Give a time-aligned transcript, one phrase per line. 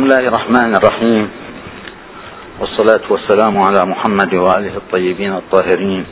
[0.00, 1.30] بسم الله الرحمن الرحيم.
[2.60, 6.04] والصلاة والسلام على محمد وآله الطيبين الطاهرين.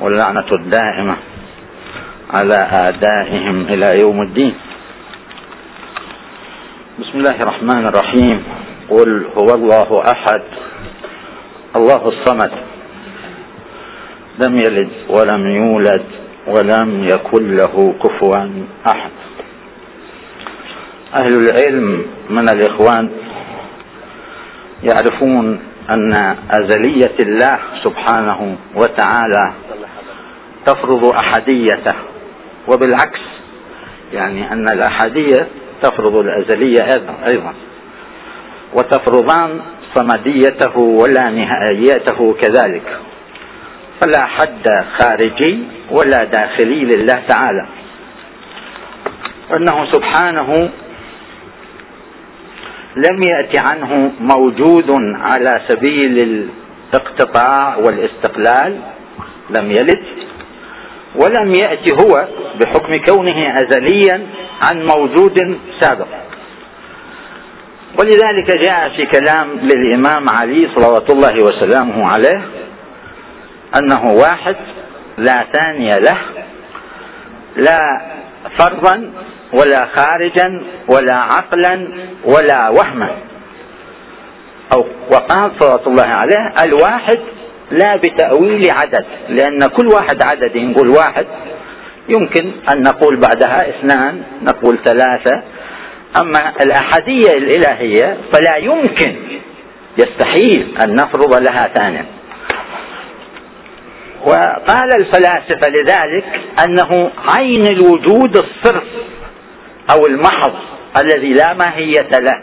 [0.00, 1.16] واللعنة الدائمة
[2.34, 2.58] على
[2.88, 4.54] آدائهم إلى يوم الدين.
[7.00, 8.44] بسم الله الرحمن الرحيم.
[8.90, 10.42] قل هو الله أحد.
[11.76, 12.52] الله الصمد.
[14.44, 16.04] لم يلد ولم يولد
[16.46, 18.48] ولم يكن له كفوا
[18.88, 19.23] أحد.
[21.14, 23.10] أهل العلم من الإخوان
[24.82, 25.60] يعرفون
[25.96, 29.52] أن أزلية الله سبحانه وتعالى
[30.66, 31.94] تفرض أحديته
[32.68, 33.20] وبالعكس
[34.12, 35.48] يعني أن الأحدية
[35.82, 36.84] تفرض الأزلية
[37.32, 37.54] أيضا.
[38.72, 39.60] وتفرضان
[39.94, 42.98] صمديته ولا نهائيته كذلك.
[44.00, 45.58] فلا حد خارجي
[45.90, 47.66] ولا داخلي لله تعالى.
[49.56, 50.70] أنه سبحانه
[52.96, 54.90] لم يأت عنه موجود
[55.20, 56.48] على سبيل
[56.92, 58.78] الاقتطاع والاستقلال
[59.58, 60.04] لم يلد
[61.16, 62.28] ولم يأت هو
[62.60, 64.26] بحكم كونه أزليا
[64.62, 66.06] عن موجود سابق.
[68.00, 72.42] ولذلك جاء في كلام للإمام علي صلوات الله وسلامه عليه
[73.82, 74.56] أنه واحد
[75.18, 76.18] لا ثاني له
[77.56, 78.00] لا
[78.58, 79.10] فرضا
[79.60, 81.88] ولا خارجا ولا عقلا
[82.24, 83.10] ولا وهما.
[84.74, 87.18] أو وقال صلى الله عليه الواحد
[87.70, 91.26] لا بتأويل عدد لأن كل واحد عدد نقول واحد.
[92.08, 95.42] يمكن أن نقول بعدها اثنان نقول ثلاثة.
[96.20, 99.16] أما الأحدية الإلهية فلا يمكن
[99.98, 102.06] يستحيل أن نفرض لها ثانيا.
[104.26, 106.24] وقال الفلاسفة لذلك
[106.66, 108.84] أنه عين الوجود الصرف.
[109.90, 110.52] أو المحض
[111.02, 112.42] الذي لا ماهية له.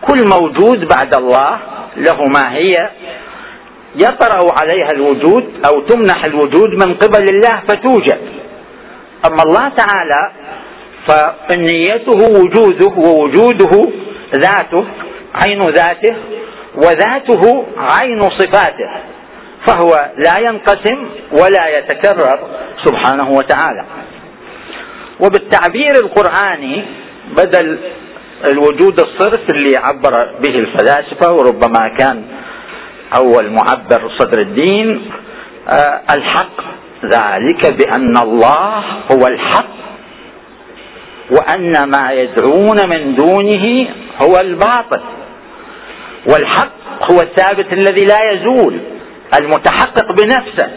[0.00, 1.58] كل موجود بعد الله
[1.96, 2.90] له ماهية.
[3.94, 8.18] يطرأ عليها الوجود أو تمنح الوجود من قبل الله فتوجد.
[9.30, 10.30] أما الله تعالى
[11.48, 13.90] فنيته وجوده ووجوده
[14.34, 14.84] ذاته
[15.34, 16.16] عين ذاته
[16.76, 18.90] وذاته عين صفاته.
[19.66, 22.48] فهو لا ينقسم ولا يتكرر
[22.84, 23.84] سبحانه وتعالى.
[25.20, 26.84] وبالتعبير القرآني
[27.36, 27.78] بدل
[28.52, 32.22] الوجود الصرف اللي عبر به الفلاسفة وربما كان
[33.16, 35.10] أول معبر صدر الدين
[35.68, 36.68] آه الحق.
[37.04, 38.78] ذلك بأن الله
[39.12, 39.68] هو الحق
[41.30, 43.88] وأن ما يدعون من دونه
[44.22, 45.00] هو الباطل.
[46.30, 46.72] والحق
[47.12, 48.80] هو الثابت الذي لا يزول
[49.40, 50.70] المتحقق بنفسه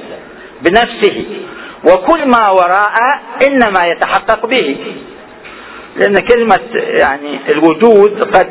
[0.62, 1.25] بنفسه.
[1.89, 2.93] وكل ما وراء
[3.47, 4.77] إنما يتحقق به.
[5.95, 8.49] لأن كلمة يعني الوجود قد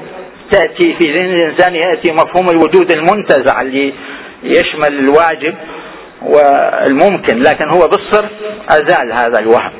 [0.50, 3.94] تأتي في ذهن الإنسان يأتي مفهوم الوجود المنتزع اللي
[4.42, 5.54] يشمل الواجب
[6.22, 8.30] والممكن لكن هو بالصرف
[8.68, 9.72] أزال هذا الوهم.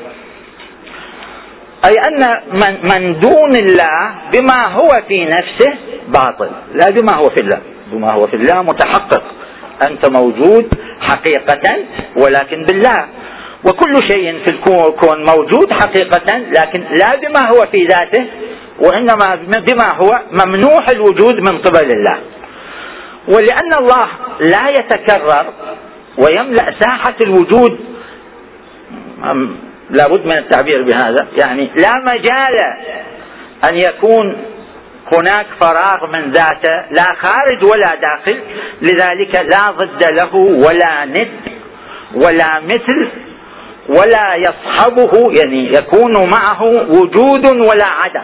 [1.85, 7.41] أي أن من, من دون الله بما هو في نفسه باطل لا بما هو في
[7.41, 7.61] الله.
[7.91, 9.23] بما هو في الله متحقق.
[9.89, 11.75] أنت موجود حقيقة
[12.17, 13.05] ولكن بالله.
[13.67, 18.25] وكل شيء في الكون موجود حقيقة لكن لا بما هو في ذاته
[18.79, 19.35] وإنما
[19.67, 22.19] بما هو ممنوح الوجود من قبل الله.
[23.27, 24.07] ولأن الله
[24.39, 25.53] لا يتكرر
[26.17, 27.79] ويملأ ساحة الوجود
[29.89, 31.27] لابد من التعبير بهذا.
[31.43, 32.57] يعني لا مجال
[33.69, 34.37] أن يكون
[35.13, 38.41] هناك فراغ من ذاته لا خارج ولا داخل.
[38.81, 41.31] لذلك لا ضد له ولا ند
[42.15, 43.09] ولا مثل
[43.89, 45.11] ولا يصحبه
[45.41, 48.23] يعني يكون معه وجود ولا عدم.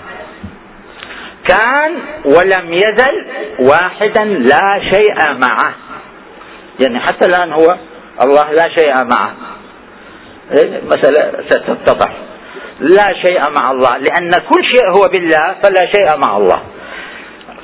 [1.48, 1.96] كان
[2.26, 3.26] ولم يزل
[3.60, 5.76] واحدا لا شيء معه.
[6.84, 7.78] يعني حتى الآن هو
[8.24, 9.34] الله لا شيء معه.
[10.84, 12.12] مسألة ستتضح.
[12.80, 13.98] لا شيء مع الله.
[13.98, 16.62] لأن كل شيء هو بالله فلا شيء مع الله.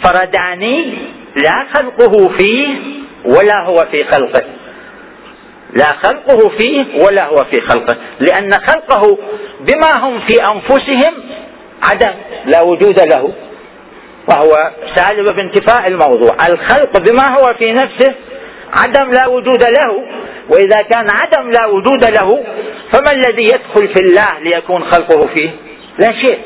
[0.03, 0.97] فرداني
[1.35, 2.77] لا خلقه فيه
[3.25, 4.45] ولا هو في خلقه.
[5.77, 7.97] لا خلقه فيه ولا هو في خلقه.
[8.19, 9.17] لأن خلقه
[9.59, 11.13] بما هم في أنفسهم
[11.83, 12.13] عدم
[12.45, 13.33] لا وجود له.
[14.29, 16.47] وهو سالب بانتفاء الموضوع.
[16.47, 18.13] الخلق بما هو في نفسه
[18.83, 20.05] عدم لا وجود له.
[20.49, 22.43] وإذا كان عدم لا وجود له
[22.93, 25.49] فما الذي يدخل في الله ليكون خلقه فيه؟
[25.99, 26.39] لا شيء.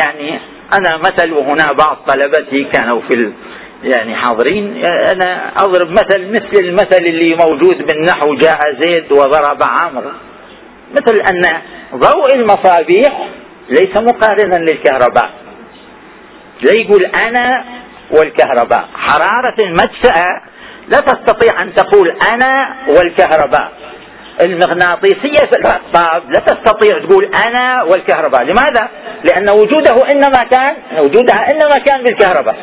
[0.00, 0.38] يعني
[0.78, 3.32] أنا مثل وهنا بعض طلبتي كانوا في
[3.82, 4.84] يعني حاضرين.
[4.86, 10.10] أنا أضرب مثل مثل المثل اللي موجود بالنحو جاء زيد وضرب عمرو.
[10.90, 11.60] مثل أن
[11.94, 13.28] ضوء المصابيح
[13.68, 15.30] ليس مقارنا للكهرباء.
[16.62, 17.64] لا يقول أنا
[18.10, 18.88] والكهرباء.
[18.94, 20.42] حرارة المدفأة
[20.88, 23.72] لا تستطيع أن تقول أنا والكهرباء.
[24.46, 28.42] المغناطيسية في الأقطاب لا تستطيع تقول أنا والكهرباء.
[28.42, 28.88] لماذا؟
[29.24, 32.56] لأن وجوده إنما كان وجودها إنما كان بالكهرباء.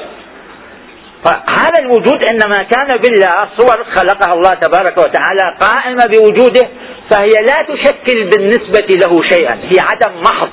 [1.27, 6.67] فهذا الوجود إنما كان بالله صور خلقها الله تبارك وتعالى قائمة بوجوده
[7.11, 10.49] فهي لا تشكل بالنسبة له شيئا هي عدم محض.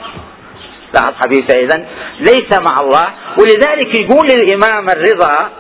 [0.94, 1.84] لاحظ حبيبي فإذا
[2.20, 5.50] ليس مع الله ولذلك يقول الإمام الرضا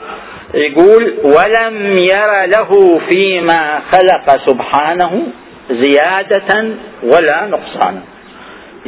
[0.54, 5.26] يقول ولم ير له فيما خلق سبحانه
[5.70, 8.00] زيادة ولا نقصانا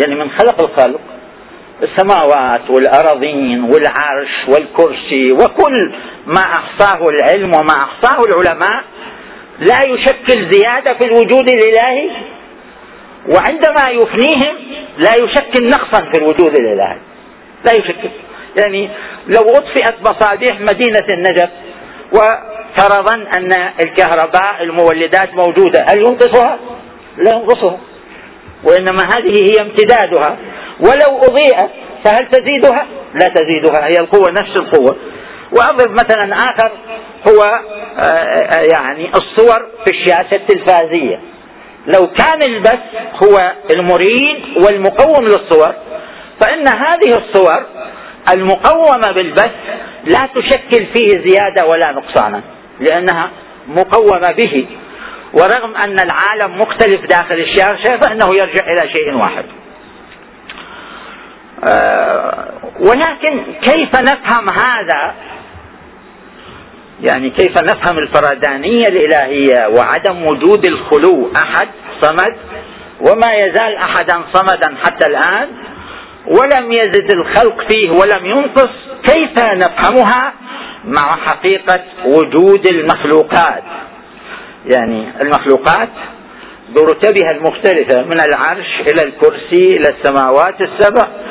[0.03, 1.01] يعني من خلق الخلق
[1.83, 5.95] السماوات والأراضين والعرش والكرسي وكل
[6.27, 8.85] ما أحصاه العلم وما أحصاه العلماء
[9.59, 12.11] لا يشكل زيادة في الوجود الإلهي؟
[13.35, 14.57] وعندما يفنيهم
[14.99, 16.99] لا يشكل نقصا في الوجود الإلهي.
[17.67, 18.09] لا يشكل.
[18.65, 18.91] يعني
[19.27, 21.49] لو أطفئت مصابيح مدينة النجف
[22.13, 23.51] وفرضا أن
[23.85, 26.59] الكهرباء المولدات موجودة هل ينقصها؟
[27.19, 27.79] لا ينقصها.
[28.65, 30.37] وإنما هذه هي امتدادها.
[30.81, 31.71] ولو أضيئت
[32.05, 34.97] فهل تزيدها؟ لا تزيدها هي القوة نفس القوة.
[35.53, 36.71] وأضرب مثلا آخر
[37.29, 41.21] هو آه، آه، يعني الصور في الشاشة التلفازية.
[41.87, 42.81] لو كان البث
[43.25, 45.75] هو المريد والمقوم للصور
[46.41, 47.67] فإن هذه الصور
[48.37, 49.51] المقومة بالبث
[50.05, 52.43] لا تشكل فيه زيادة ولا نقصانا
[52.81, 53.31] لأنها
[53.69, 54.67] مقومة به.
[55.33, 59.45] ورغم أن العالم مختلف داخل الشاشة فإنه يرجع إلى شيء واحد.
[62.81, 65.15] ولكن كيف نفهم هذا؟
[67.01, 71.69] يعني كيف نفهم الفردانية الإلهية وعدم وجود الخلو أحد
[72.01, 72.37] صمد؟
[73.01, 75.49] وما يزال أحدا صمدا حتى الآن؟
[76.27, 78.71] ولم يزد الخلق فيه ولم ينقص؟
[79.07, 80.33] كيف نفهمها؟
[80.85, 83.63] مع حقيقة وجود المخلوقات.
[84.75, 85.89] يعني المخلوقات
[86.69, 91.09] برتبها المختلفة من العرش إلى الكرسي إلى السماوات السبع.
[91.09, 91.27] آه،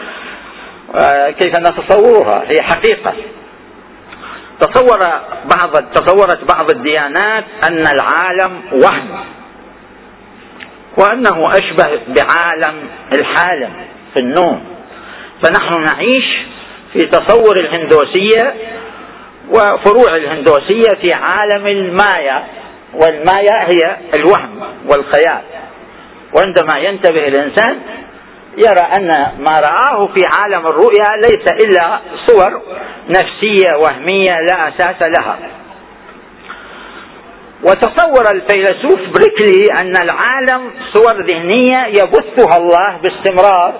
[1.40, 3.14] كيف نتصورها هي حقيقة.
[4.60, 5.00] تصور
[5.46, 9.24] بعض تصورت بعض الديانات أن العالم وهم
[10.98, 13.74] وأنه أشبه بعالم الحالم
[14.14, 14.64] في النوم.
[15.44, 16.46] فنحن نعيش
[16.94, 18.56] في تصور الهندوسية
[19.50, 22.44] وفروع الهندوسية في عالم المايا
[22.94, 24.62] والمايا هي الوهم
[24.92, 25.42] والخيال.
[26.34, 27.80] وعندما ينتبه الإنسان
[28.58, 29.08] يرى أن
[29.40, 32.62] ما رآه في عالم الرؤيا ليس إلا صور
[33.10, 35.38] نفسية وهمية لا أساس لها.
[37.64, 43.74] وتصور الفيلسوف بريكلي أن العالم صور ذهنية يبثها الله باستمرار.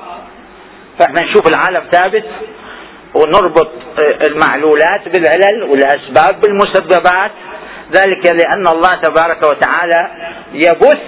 [1.00, 2.26] فإحنا نشوف العالم ثابت
[3.16, 3.72] ونربط
[4.30, 7.32] المعلولات بالعلل والأسباب بالمسببات.
[7.92, 10.10] ذلك لأن الله تبارك وتعالى
[10.54, 11.00] يبث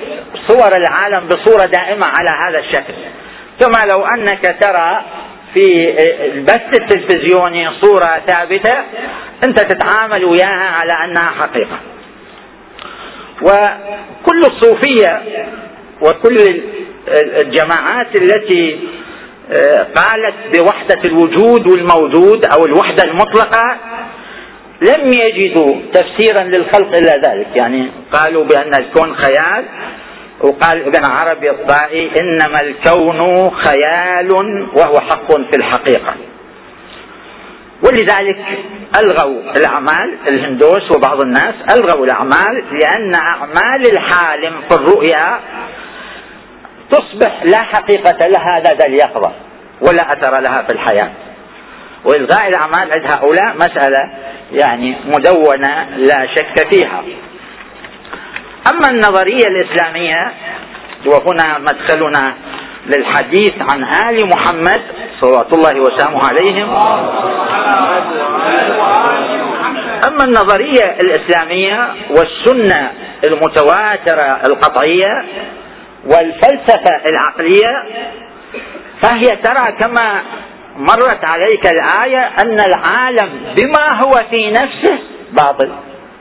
[0.48, 2.94] صور العالم بصورة دائمة على هذا الشكل.
[3.60, 5.02] كما لو أنك ترى
[5.56, 5.88] في
[6.26, 8.74] البث التلفزيوني صورة ثابتة
[9.48, 11.80] أنت تتعامل وياها على أنها حقيقة.
[13.42, 15.22] وكل الصوفية
[16.02, 16.38] وكل
[17.44, 18.80] الجماعات التي
[19.52, 23.78] آه، قالت بوحدة الوجود والموجود أو الوحدة المطلقة
[24.82, 27.48] لم يجدوا تفسيرا للخلق إلا ذلك.
[27.56, 29.66] يعني قالوا بأن الكون خيال
[30.42, 33.20] وقال ابن عربي الطائي إنما الكون
[33.52, 34.32] خيال
[34.78, 36.16] وهو حق في الحقيقة.
[37.86, 38.46] ولذلك
[39.02, 45.40] ألغوا الأعمال الهندوس وبعض الناس ألغوا الأعمال لأن أعمال الحالم في الرؤيا
[46.92, 49.32] تصبح لا حقيقة لها لدى اليقظة
[49.82, 51.12] ولا أثر لها في الحياة.
[52.06, 54.12] وإلغاء الأعمال عند هؤلاء مسألة
[54.52, 57.04] يعني مدونة لا شك فيها.
[58.72, 60.34] أما النظرية الإسلامية
[61.06, 62.34] وهنا مدخلنا
[62.86, 64.82] للحديث عن آل محمد
[65.22, 66.70] صلوات الله وسلامه عليهم.
[70.10, 72.92] أما النظرية الإسلامية والسنة
[73.28, 75.26] المتواترة القطعية
[76.06, 77.84] والفلسفة العقلية
[79.02, 80.22] فهي ترى كما
[80.78, 85.00] مرت عليك الآية أن العالم بما هو في نفسه
[85.32, 85.72] باطل.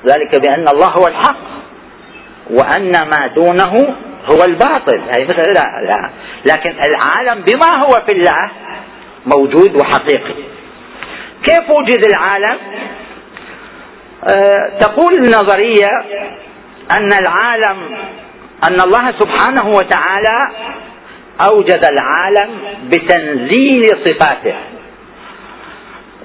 [0.07, 1.37] ذلك بأن الله هو الحق.
[2.51, 3.97] وأن ما دونه
[4.31, 5.01] هو الباطل.
[5.15, 6.11] هي مثل لا, لا.
[6.53, 8.51] لكن العالم بما هو في الله
[9.27, 10.35] موجود وحقيقي.
[11.45, 12.59] كيف وجد العالم؟
[14.25, 16.05] أه تقول النظرية
[16.93, 17.77] أن العالم
[18.65, 20.51] أن الله سبحانه وتعالى
[21.51, 22.51] أوجد العالم
[22.85, 24.55] بتنزيل صفاته.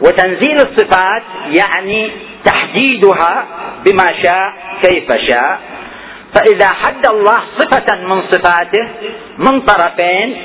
[0.02, 2.12] وتنزيل الصفات يعني
[2.46, 3.46] تحديدها
[3.86, 5.60] بما شاء كيف شاء.
[6.36, 8.88] فإذا حد الله صفة من صفاته
[9.38, 10.44] من طرفين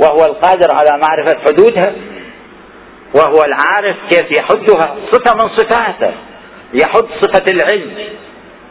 [0.00, 1.92] وهو القادر على معرفة حدودها
[3.14, 6.12] وهو العارف كيف يحدها صفة من صفاته
[6.74, 7.90] يحد صفة العلم.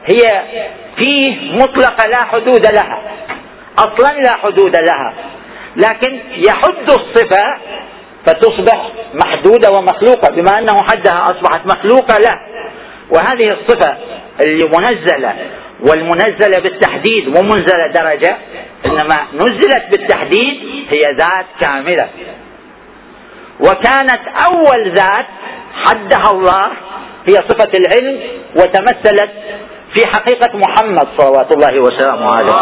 [0.05, 0.41] هي
[0.97, 3.01] فيه مطلقة لا حدود لها
[3.77, 5.13] أصلا لا حدود لها
[5.75, 7.57] لكن يحد الصفة
[8.25, 12.39] فتصبح محدودة ومخلوقة بما أنه حدها أصبحت مخلوقة له.
[13.09, 13.97] وهذه الصفة
[14.45, 15.35] اللي منزلة
[15.89, 18.37] والمنزلة بالتحديد ومنزلة درجة
[18.85, 20.57] إنما نزلت بالتحديد
[20.89, 22.09] هي ذات كاملة.
[23.59, 25.25] وكانت أول ذات
[25.85, 26.67] حدها الله
[27.29, 28.19] هي صفة العلم
[28.55, 29.31] وتمثلت
[29.93, 32.53] في حقيقة محمد صلوات الله وسلامه عليه.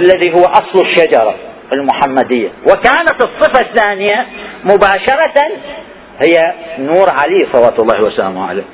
[0.00, 1.34] الذي هو أصل الشجرة
[1.72, 2.48] المحمدية.
[2.62, 4.26] وكانت الصفة الثانية
[4.64, 5.34] مباشرة
[6.24, 8.64] هي نور علي صلوات الله وسلامه عليه.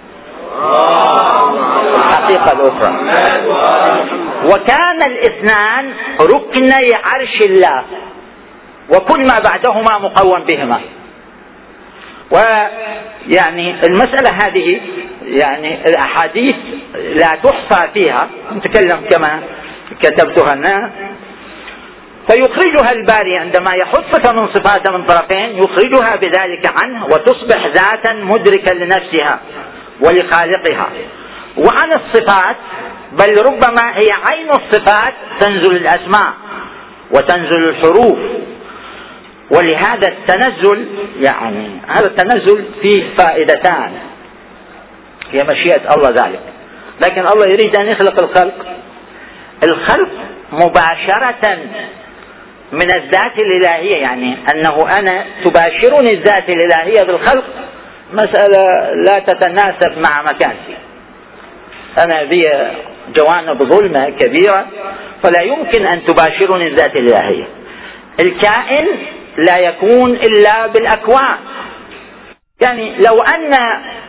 [1.97, 2.93] الحقيقة الأخرى.
[4.45, 7.85] وكان الاثنان ركني عرش الله.
[8.95, 10.81] وكل ما بعدهما مقوم بهما.
[12.31, 14.81] ويعني المسألة هذه
[15.23, 16.55] يعني الأحاديث
[16.95, 18.29] لا تحصى فيها.
[18.53, 19.43] نتكلم كما
[20.01, 20.91] كتبتها أنا
[22.31, 29.41] فيخرجها الباري عندما يحط من صفاته من طرفين يخرجها بذلك عنه وتصبح ذاتا مدركا لنفسها.
[30.01, 30.89] ولخالقها
[31.57, 32.57] وعن الصفات
[33.13, 36.35] بل ربما هي عين الصفات تنزل الأسماء
[37.11, 38.19] وتنزل الحروف.
[39.51, 40.87] ولهذا التنزل
[41.23, 43.93] يعني هذا التنزل فيه فائدتان.
[45.33, 46.41] هي مشيئة الله ذلك.
[47.05, 48.67] لكن الله يريد أن يخلق الخلق.
[49.65, 50.09] الخلق
[50.53, 51.59] مباشرة
[52.73, 57.45] من الذات الإلهية يعني أنه أنا تباشرني الذات الإلهية بالخلق
[58.13, 60.77] مسألة لا تتناسب مع مكانتي.
[61.99, 62.51] أنا بي
[63.17, 64.67] جوانب ظلمة كبيرة
[65.23, 67.49] فلا يمكن أن تباشرني الذات الإلهية.
[68.21, 68.87] الكائن
[69.51, 71.37] لا يكون إلا بالأكوان.
[72.63, 73.51] يعني لو أن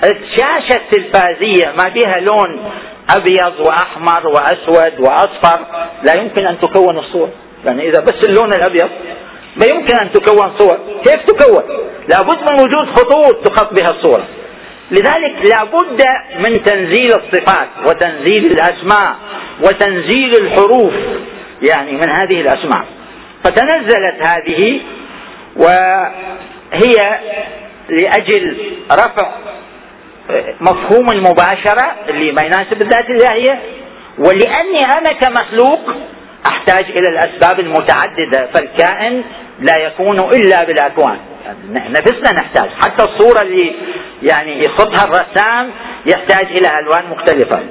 [0.03, 2.71] الشاشة التلفازية ما بها لون
[3.09, 5.59] أبيض وأحمر وأسود وأصفر
[6.03, 7.29] لا يمكن أن تكون الصور
[7.65, 8.89] يعني إذا بس اللون الأبيض
[9.59, 10.79] ما يمكن أن تكون صور.
[11.05, 11.63] كيف تكون؟
[12.09, 14.27] لابد من وجود خطوط تخط بها الصورة.
[14.91, 16.03] لذلك لابد
[16.39, 19.15] من تنزيل الصفات وتنزيل الأسماء
[19.59, 20.93] وتنزيل الحروف
[21.69, 22.85] يعني من هذه الأسماء.
[23.43, 24.79] فتنزلت هذه
[25.55, 27.19] وهي
[27.89, 28.57] لأجل
[28.91, 29.31] رفع
[30.61, 33.59] مفهوم المباشرة اللي ما يناسب الذات الإلهية.
[34.17, 35.95] ولأني أنا كمخلوق
[36.47, 39.23] أحتاج إلى الأسباب المتعددة فالكائن
[39.59, 41.17] لا يكون إلا بالأكوان
[41.69, 42.69] نفسنا نحتاج.
[42.83, 43.75] حتى الصورة اللي
[44.21, 45.71] يعني يخطها الرسام
[46.05, 47.63] يحتاج إلى ألوان مختلفة.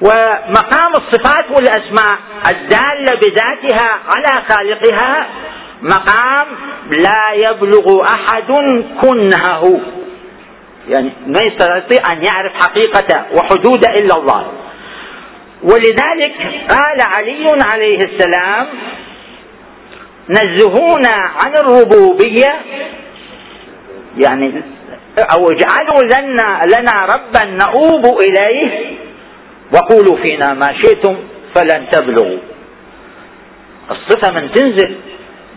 [0.00, 2.18] ومقام الصفات والأسماء
[2.50, 5.26] الدالة بذاتها على خالقها
[5.82, 6.46] مقام
[6.92, 8.52] لا يبلغ أحد
[9.02, 9.80] كنهه.
[10.88, 14.52] يعني ما يستطيع أن يعرف حقيقته وحدوده إلا الله.
[15.62, 16.34] ولذلك
[16.68, 18.66] قال علي عليه السلام
[20.28, 21.14] نزهونا
[21.44, 22.54] عن الربوبية.
[24.18, 24.62] يعني
[25.32, 28.96] أو اجعلوا لنا لنا ربا نؤوب إليه.
[29.74, 31.16] وقولوا فينا ما شئتم
[31.54, 32.38] فلن تبلغوا.
[33.90, 34.96] الصفة من تنزل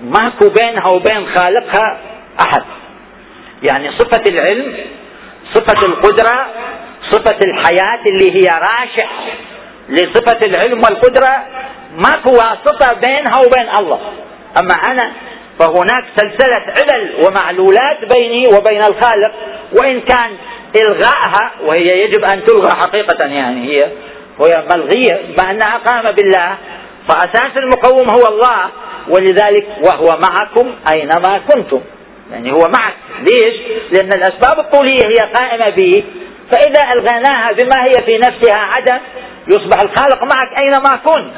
[0.03, 1.99] ماكو بينها وبين خالقها
[2.41, 2.63] أحد.
[3.63, 4.77] يعني صفة العلم
[5.53, 6.47] صفة القدرة
[7.11, 9.11] صفة الحياة اللي هي راشح
[9.89, 11.45] لصفة العلم والقدرة.
[11.97, 13.99] ماكو واسطة بينها وبين الله.
[14.57, 15.11] أما أنا
[15.59, 19.31] فهناك سلسلة علل ومعلولات بيني وبين الخالق
[19.79, 20.31] وإن كان
[20.75, 23.81] إلغائها وهي يجب أن تلغى حقيقة يعني هي
[24.39, 26.57] وهي ملغية مع أنها قام بالله
[27.09, 28.69] فأساس المقوم هو الله
[29.09, 31.81] ولذلك وهو معكم أينما كنتم.
[32.31, 32.93] يعني هو معك.
[33.19, 33.53] ليش؟
[33.91, 36.03] لأن الأسباب الطولية هي قائمة به.
[36.51, 38.97] فإذا ألغيناها بما هي في نفسها عدم
[39.47, 41.33] يصبح الخالق معك أينما كنت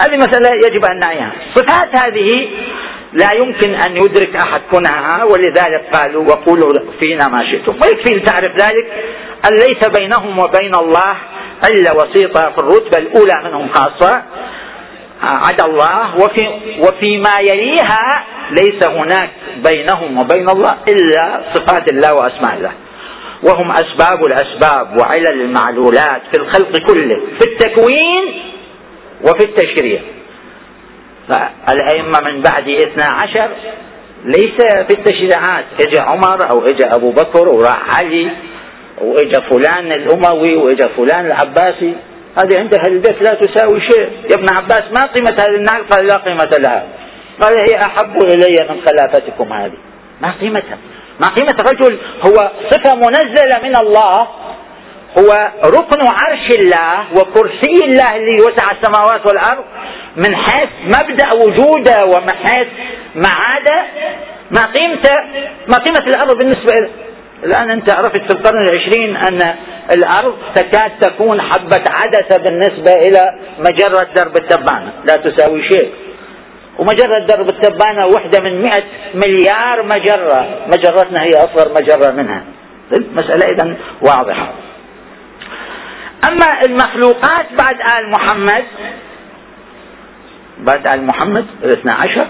[0.00, 1.32] هذه مسألة يجب أن نعيها.
[1.46, 2.28] الصفات هذه
[3.12, 6.72] لا يمكن أن يدرك أحد كنهها ولذلك قالوا وقولوا
[7.02, 7.74] فينا ما شئتم.
[7.74, 8.92] ويكفي تعرف ذلك.
[9.46, 11.16] أن ليس بينهم وبين الله
[11.70, 14.22] إلا وسيطة في الرتبة الأولى منهم خاصة.
[15.24, 16.16] عدا الله.
[16.16, 16.48] وفي
[16.78, 19.30] وفيما يليها ليس هناك
[19.70, 22.72] بينهم وبين الله إلا صفات الله وأسماء الله.
[23.42, 28.42] وهم أسباب الأسباب وعلل المعلولات في الخلق كله في التكوين
[29.22, 30.00] وفي التشريع.
[31.28, 33.50] فالأئمة من بعد اثنا عشر
[34.24, 34.56] ليس
[34.88, 38.30] في التشريعات اجى عمر أو اجى أبو بكر وراح علي
[38.98, 41.94] واجى فلان الأموي واجى فلان العباسي.
[42.38, 44.10] هذه عند أهل البيت لا تساوي شيء.
[44.30, 46.86] يا ابن عباس ما قيمة هذه النار قال لا قيمة لها.
[47.40, 49.78] قال هي أحب إلي من خلافتكم هذه.
[50.22, 50.78] ما قيمتها.
[51.20, 54.28] ما قيمة رجل هو صفة منزلة من الله
[55.18, 59.64] هو ركن عرش الله وكرسي الله الذي وسع السماوات والأرض
[60.16, 62.68] من حيث مبدأ وجوده ومن حيث
[63.14, 63.82] معاده.
[64.50, 65.16] ما قيمته
[65.68, 66.90] ما قيمة الأرض بالنسبة له
[67.44, 69.54] الآن أنت عرفت في القرن العشرين أن
[69.96, 74.92] الأرض تكاد تكون حبة عدسة بالنسبة إلى مجرة درب التبانة.
[75.08, 75.92] لا تساوي شيء.
[76.78, 80.66] ومجرة درب التبانة واحدة من مئة مليار مجرة.
[80.66, 82.44] مجرتنا هي أصغر مجرة منها.
[82.98, 84.52] المسألة إذا واضحة.
[86.28, 88.64] أما المخلوقات بعد آل محمد
[90.58, 92.26] بعد آل محمد الاثنى عشر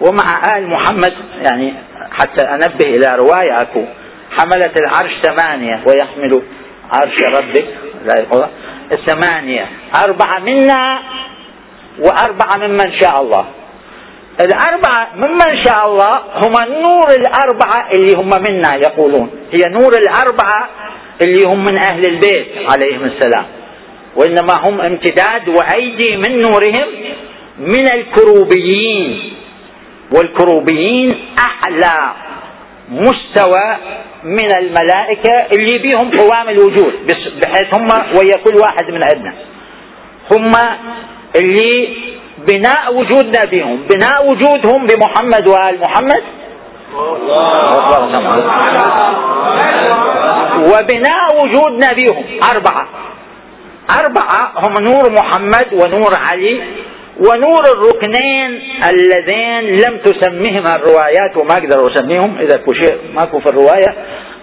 [0.00, 1.12] ومع آل محمد
[1.50, 1.74] يعني
[2.12, 3.84] حتى أنبه إلى رواية أكو
[4.38, 6.42] حملة العرش ثمانية ويحمل
[6.92, 7.66] عرش ربك
[8.04, 8.48] لا يقول
[8.92, 9.66] الثمانية.
[10.04, 10.98] أربعة منا
[11.98, 13.46] وأربعة ممن شاء الله.
[14.40, 19.30] الأربعة ممن شاء الله هم النور الأربعة اللي هم منا يقولون.
[19.52, 20.68] هي نور الأربعة
[21.22, 23.46] اللي هم من أهل البيت عليهم السلام.
[24.16, 26.88] وإنما هم امتداد وأيدي من نورهم
[27.58, 29.32] من الكروبيين.
[30.16, 32.12] والكروبيين أعلى
[32.88, 33.76] مستوى
[34.24, 36.92] من الملائكة اللي بيهم قوام الوجود
[37.42, 39.34] بحيث هم ويا كل واحد من عندنا.
[40.32, 40.52] هم
[41.40, 41.88] اللي
[42.48, 46.22] بناء وجودنا بهم بناء وجودهم بمحمد وآل محمد.
[50.60, 52.88] وبناء وجودنا بهم أربعة.
[53.90, 56.60] أربعة هم نور محمد ونور علي
[57.16, 63.94] ونور الركنين اللذين لم تسميهما الروايات وما أقدر أسميهم إذا شيء ماكو في الرواية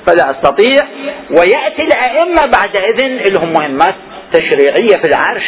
[0.07, 0.87] فلا أستطيع.
[1.29, 3.95] ويأتي الأئمة بعدئذ لهم مهمات
[4.33, 5.43] تشريعية في العرش.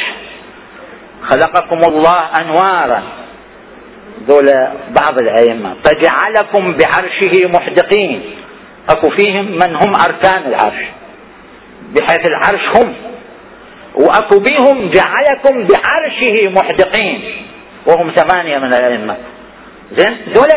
[1.29, 3.03] خلقكم الله أنوارا.
[4.29, 4.45] دول
[4.89, 5.75] بعض الأئمة.
[5.83, 8.21] فجعلكم بعرشه محدقين.
[8.89, 10.85] أكو فيهم من هم أركان العرش.
[11.91, 12.93] بحيث العرش هم.
[13.95, 17.21] وأكو بهم جعلكم بعرشه محدقين.
[17.87, 19.17] وهم ثمانية من الأئمة.
[19.97, 20.47] زين؟ دول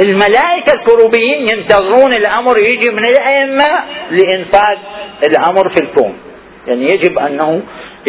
[0.00, 2.58] الملائكة الكروبيين ينتظرون الأمر.
[2.58, 4.78] يجي من الأئمة لإنفاذ
[5.28, 6.18] الأمر في الكون.
[6.66, 7.62] يعني يجب أنه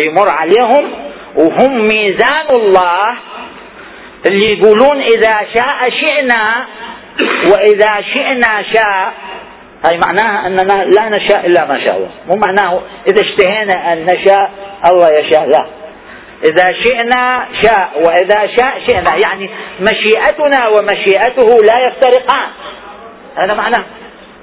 [0.03, 3.17] يمر عليهم وهم ميزان الله
[4.29, 6.65] اللي يقولون إذا شاء شئنا
[7.51, 9.13] وإذا شئنا شاء
[9.85, 12.09] هاي معناها أننا لا نشاء إلا ما شاء الله.
[12.27, 14.51] مو معناه إذا اشتهينا أن نشاء
[14.91, 15.67] الله يشاء لا.
[16.49, 22.49] إذا شئنا شاء وإذا شاء شئنا يعني مشيئتنا ومشيئته لا يفترقان.
[23.37, 23.83] هذا معناه.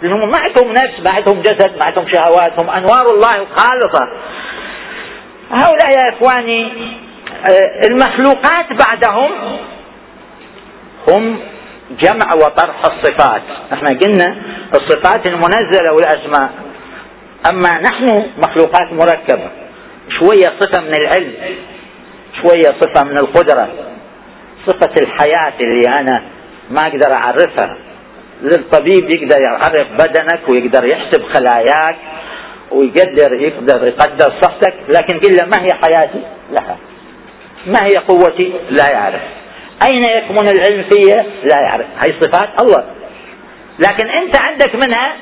[0.03, 4.09] لأنهم ما عندهم نفس ما عندهم جسد ما عندهم شهوات هم أنوار الله الخالصة.
[5.55, 6.73] هؤلاء يا إخواني
[7.51, 9.31] آه، المخلوقات بعدهم
[11.09, 11.39] هم
[11.91, 13.43] جمع وطرح الصفات.
[13.77, 14.37] إحنا قلنا
[14.75, 16.51] الصفات المنزلة والأسماء.
[17.51, 19.51] أما نحن مخلوقات مركبة.
[20.09, 21.33] شوية صفة من العلم
[22.43, 23.69] شوية صفة من القدرة.
[24.67, 26.23] صفة الحياة اللي أنا
[26.71, 27.77] ما أقدر أعرفها.
[28.43, 31.97] للطبيب يقدر يعرف بدنك ويقدر يحسب خلاياك.
[32.75, 36.77] ويقدر يقدر يقدر صحتك لكن قل له ما هي حياتي؟ لا.
[37.67, 39.21] ما هي قوتي؟ لا يعرف.
[39.91, 41.87] أين يكمن العلم فيها؟ لا يعرف.
[42.05, 42.85] هي صفات الله.
[43.79, 45.13] لكن أنت عندك منها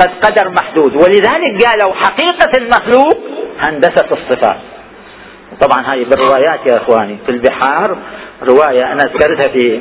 [0.00, 0.94] قد قدر محدود.
[0.94, 3.18] ولذلك قالوا حقيقة المخلوق
[3.60, 4.60] هندسة الصفات.
[5.60, 7.18] طبعا هذه بالروايات يا إخواني.
[7.26, 7.98] في البحار
[8.48, 9.80] رواية أنا ذكرتها في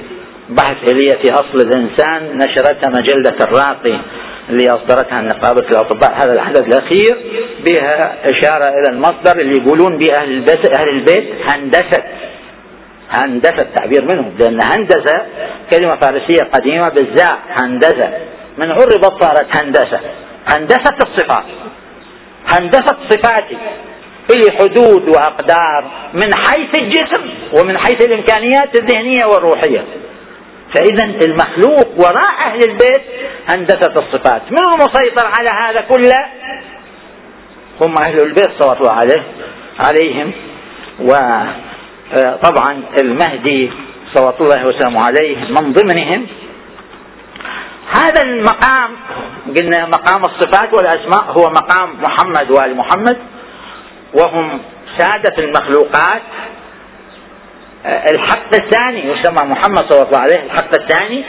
[0.50, 4.00] بحث إلي في أصل الإنسان نشرتها مجلة الراقي.
[4.50, 6.14] اللي أصدرتها نقابة الأطباء.
[6.14, 7.18] هذا العدد الأخير
[7.68, 12.04] بها إشارة إلى المصدر اللي يقولون به أهل البيت أهل البيت هندسة.
[13.18, 15.26] هندسة تعبير منهم لأن هندسة
[15.72, 18.10] كلمة فارسية قديمة بالزاء هندسة.
[18.58, 20.00] من عربت صارت هندسة.
[20.56, 21.46] هندسة الصفات.
[22.48, 23.58] هندسة صفاتي.
[24.30, 25.84] في حدود وأقدار
[26.14, 29.86] من حيث الجسم ومن حيث الإمكانيات الذهنية والروحية.
[30.76, 33.02] فإذا المخلوق وراء أهل البيت
[33.48, 34.42] هندسة الصفات.
[34.52, 36.26] من المسيطر على هذا كله؟
[37.82, 39.24] هم أهل البيت صلى الله عليه
[39.80, 40.32] عليهم.
[41.00, 43.72] وطبعا المهدي
[44.14, 46.28] صلى الله وسلم عليه من ضمنهم.
[47.98, 48.92] هذا المقام
[49.58, 53.18] قلنا مقام الصفات والأسماء هو مقام محمد وآل محمد
[54.20, 54.62] وهم
[54.98, 56.22] سادة المخلوقات.
[57.86, 61.24] الحق الثاني يسمى محمد صلى الله عليه الحق الثاني.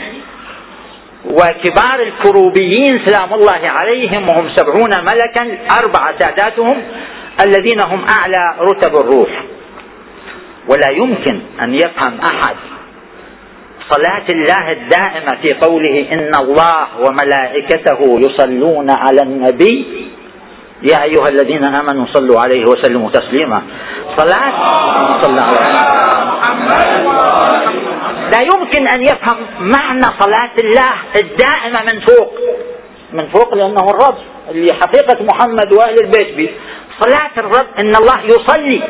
[1.25, 6.83] وكبار الكروبيين سلام الله عليهم وهم سبعون ملكا أربعة ساداتهم
[7.45, 9.43] الذين هم أعلى رتب الروح.
[10.69, 12.55] ولا يمكن أن يفهم أحد
[13.89, 20.07] صلاة الله الدائمة في قوله إن الله وملائكته يصلون على النبي.
[20.91, 23.61] يا أيها الذين آمنوا صلوا عليه وسلموا تسليما.
[24.17, 24.53] صلاة
[25.21, 26.20] صلى عليه
[28.31, 32.33] لا يمكن أن يفهم معنى صلاة الله الدائمة من فوق.
[33.13, 34.17] من فوق لأنه الرب
[34.49, 36.49] اللي حقيقة محمد وأهل البيت به
[36.99, 38.81] صلاة الرب أن الله يصلي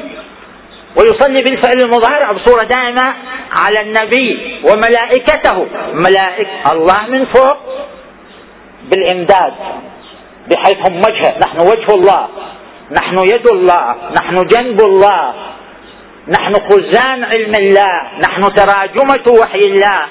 [0.97, 3.13] ويصلي بالفعل المضارع بصورة دائمة
[3.59, 5.67] على النبي وملائكته.
[5.93, 7.57] ملائكة الله من فوق
[8.89, 9.53] بالإمداد
[10.51, 12.27] بحيث هم وجهه نحن وجه الله
[12.91, 15.33] نحن يد الله نحن جنب الله.
[16.27, 20.05] نحن خزان علم الله نحن تراجمة وحي الله.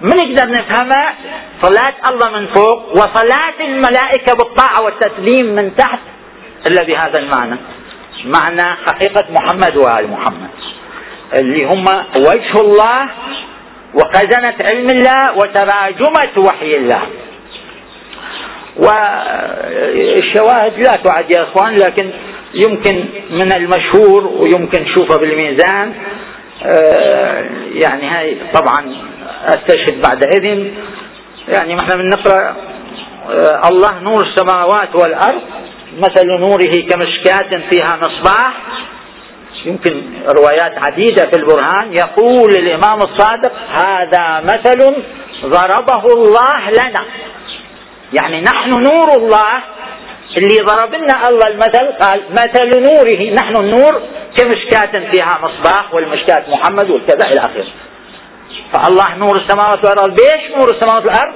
[0.00, 1.14] ما نقدر نفهمها
[1.62, 5.98] صلاة الله من فوق وصلاة الملائكة بالطاعة والتسليم من تحت
[6.70, 7.56] إلا بهذا المعنى.
[8.24, 10.50] معنى حقيقة محمد وآل محمد.
[11.40, 11.84] اللي هم
[12.16, 13.08] وجه الله
[13.94, 17.02] وخزنة علم الله وتراجمة وحي الله.
[18.76, 22.10] والشواهد لا تعد يا إخوان لكن
[22.64, 25.94] يمكن من المشهور ويمكن نشوفه بالميزان
[26.64, 27.44] آه،
[27.84, 28.96] يعني هاي طبعا
[29.44, 30.74] أستشهد بعد إذن.
[31.48, 32.56] يعني إحنا بنقرأ
[33.30, 35.42] آه، الله نور السماوات والأرض
[35.98, 38.54] مثل نوره كمشكاة فيها مصباح.
[39.64, 40.02] يمكن
[40.38, 44.94] روايات عديدة في البرهان يقول الإمام الصادق هذا مثل
[45.44, 47.04] ضربه الله لنا.
[48.12, 49.62] يعني نحن نور الله
[50.36, 53.34] اللي ضرب لنا الله المثل قال مثل نوره.
[53.34, 54.02] نحن النور
[54.36, 57.66] كمشكاة فيها مصباح والمشكاة محمد والكذا إلى آخره.
[58.72, 61.34] فالله نور السماوات والأرض بيش نور السماوات والأرض؟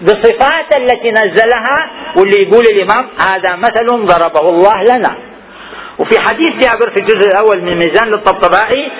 [0.00, 5.18] بصفات التي نزلها واللي يقول الإمام هذا مثل ضربه الله لنا.
[5.98, 8.90] وفي حديث جابر في الجزء الأول من ميزان للطبطبائي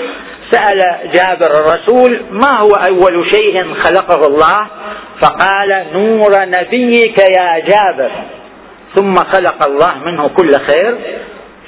[0.50, 0.78] سأل
[1.14, 4.66] جابر الرسول ما هو أول شيء خلقه الله؟
[5.22, 8.10] فقال نور نبيك يا جابر.
[8.94, 10.98] ثم خلق الله منه كل خير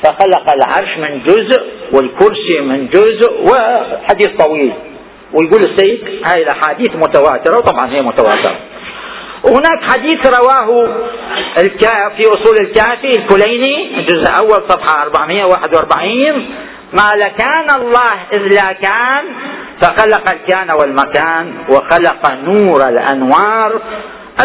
[0.05, 1.63] فخلق العرش من جزء
[1.95, 4.73] والكرسي من جزء وحديث طويل.
[5.33, 8.57] ويقول السيد هاي الأحاديث متواترة وطبعا هي متواترة.
[9.45, 10.89] وهناك حديث رواه
[12.17, 16.47] في أصول الكافي الكليني الجزء الأول صفحة 441
[16.99, 19.25] قال كان الله إذ لا كان
[19.83, 23.81] فخلق الكان والمكان وخلق نور الأنوار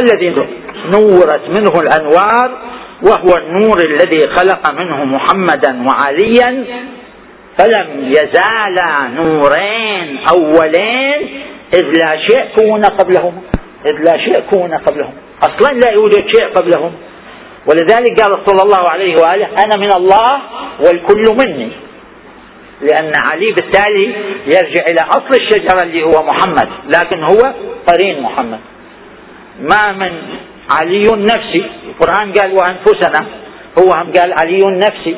[0.01, 0.35] الذي
[0.85, 2.61] نورت منه الأنوار
[3.07, 6.65] وهو النور الذي خلق منه محمدا وعليا
[7.57, 11.43] فلم يزالا نورين أولين
[11.73, 13.41] إذ لا شيء كون قبلهما
[13.85, 15.13] إذ لا شيء كون قبلهم.
[15.43, 16.91] أصلا لا يوجد شيء قبلهم.
[17.67, 20.41] ولذلك قال صلى الله عليه وآله أنا من الله
[20.79, 21.69] والكل مني.
[22.81, 24.13] لأن علي بالتالي
[24.45, 27.53] يرجع إلى أصل الشجرة اللي هو محمد لكن هو
[27.87, 28.59] قرين محمد.
[29.59, 30.13] ما من
[30.71, 31.63] علي نفسي.
[31.87, 33.27] القرآن قال وأنفسنا
[33.79, 35.15] هو هم قال علي نفسي.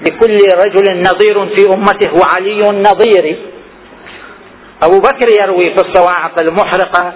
[0.00, 3.36] لكل رجل نظير في أمته وعلي نظيري.
[4.82, 7.12] أبو بكر يروي في الصواعق المحرقة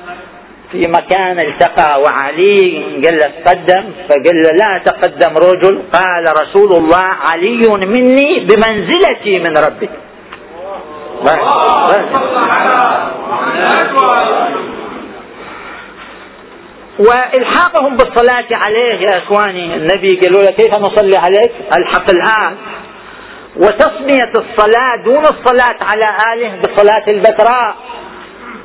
[0.73, 5.83] في مكان التقى وعلي قال له تقدم فقال له لا تقدم رجل.
[5.93, 9.89] قال رسول الله علي مني بمنزلتي من ربي.
[17.09, 22.57] وإلحاقهم بالصلاة عليه يا إخواني النبي قالوا له كيف نصلي عليك؟ الحق الان
[23.57, 27.77] وتسمية الصلاة دون الصلاة على آله بصلاة البتراء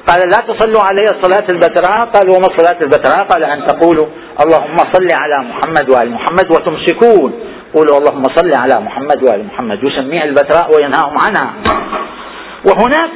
[0.08, 4.08] قال لا تصلوا علي الصلاة البتراء قال وما الصلاة البتراء قال أن تقولوا
[4.46, 7.34] اللهم صل على محمد وآل محمد وتمسكون.
[7.76, 9.84] قولوا اللهم صل على محمد وآل محمد.
[9.84, 11.54] يسميها البتراء وينهاهم عنها.
[12.68, 13.12] وهناك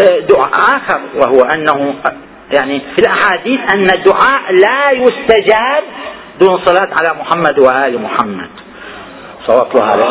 [0.00, 1.94] آه، دعاء آخر وهو أنه
[2.58, 5.84] يعني في الأحاديث أن الدعاء لا يستجاب
[6.40, 8.50] دون صلاة على محمد وآل محمد.
[9.46, 10.04] صلى الله عليه.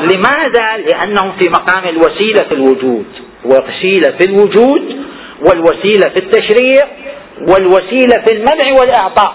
[0.00, 3.06] لماذا؟ لأنهم في مقام الوسيلة في الوجود.
[3.44, 5.06] وسيلة في الوجود
[5.46, 6.82] والوسيلة في التشريع
[7.40, 9.34] والوسيلة في المنع والإعطاء.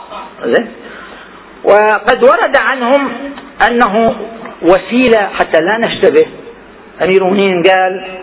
[1.64, 3.12] وقد ورد عنهم
[3.68, 4.16] أنه
[4.62, 6.28] وسيلة حتى لا نشتبه.
[7.06, 8.20] أمير المؤمنين قال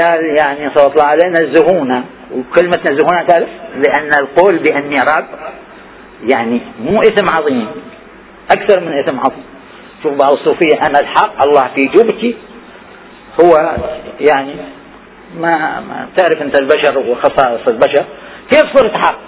[0.00, 2.04] قال يعني صلى الله عليه نزهونا.
[2.32, 5.26] وكلمة نزهونا تعرف؟ لأن القول بأني رب
[6.32, 7.68] يعني مو إثم عظيم.
[8.50, 9.44] أكثر من إثم عظيم.
[10.02, 12.36] شوف بعض الصوفية أنا الحق الله في جبتي
[13.44, 13.76] هو
[14.20, 14.54] يعني
[15.38, 18.04] ما, ما تعرف أنت البشر وخصائص البشر.
[18.50, 19.18] كيف صرت حق؟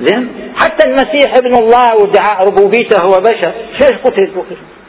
[0.00, 3.52] زين؟ حتى المسيح ابن الله وادعاء ربوبيته هو بشر.
[3.80, 4.32] ليش قتل.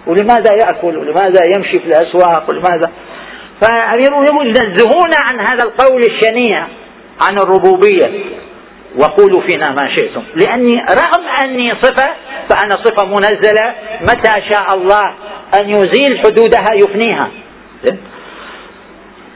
[0.07, 2.91] ولماذا يأكل؟ ولماذا يمشي في الأسواق؟ ولماذا؟
[3.99, 6.67] ينزهون عن هذا القول الشنيع
[7.21, 8.11] عن الربوبية.
[8.99, 10.23] وقولوا فينا ما شئتم.
[10.35, 12.09] لأني رغم أني صفة
[12.49, 15.13] فأنا صفة منزلة متى شاء الله
[15.59, 17.31] أن يزيل حدودها يفنيها.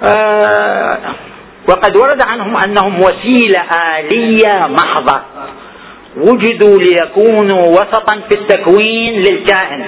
[0.03, 0.97] آه
[1.69, 3.61] وقد ورد عنهم أنهم وسيلة
[3.99, 5.21] آلية محضة.
[6.17, 9.85] وجدوا ليكونوا وسطا في التكوين للكائن.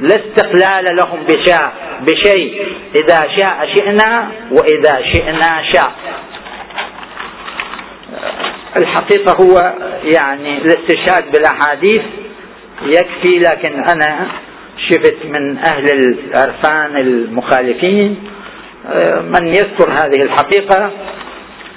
[0.00, 2.62] لا استقلال لهم بشاء بشيء.
[3.00, 5.92] إذا شاء شئنا وإذا شئنا شاء.
[8.80, 9.74] الحقيقة هو
[10.16, 12.02] يعني الاستشهاد بالأحاديث
[12.82, 14.26] يكفي لكن أنا
[14.88, 18.24] شفت من أهل العرفان المخالفين
[19.22, 20.90] من يذكر هذه الحقيقة.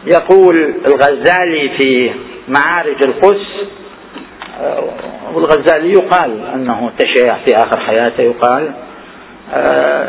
[0.05, 2.12] يقول الغزالي في
[2.47, 3.47] معارج القدس
[5.34, 8.74] والغزالي يقال أنه تشيع في آخر حياته يقال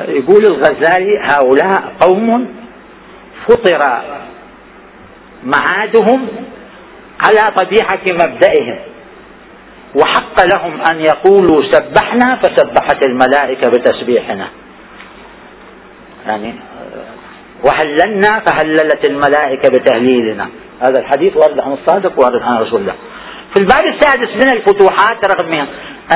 [0.09, 2.55] يقول الغزالي هؤلاء قوم
[3.49, 4.03] فطر
[5.45, 6.29] معادهم
[7.21, 8.79] على طبيعة مبدئهم
[10.03, 14.49] وحق لهم أن يقولوا سبحنا فسبحت الملائكة بتسبيحنا.
[16.27, 16.55] يعني
[17.67, 20.49] وهللنا فهللت الملائكة بتهليلنا.
[20.81, 22.95] هذا الحديث وارد عن الصادق وارد عن رسول الله.
[23.55, 25.67] في الباب السادس من الفتوحات رغم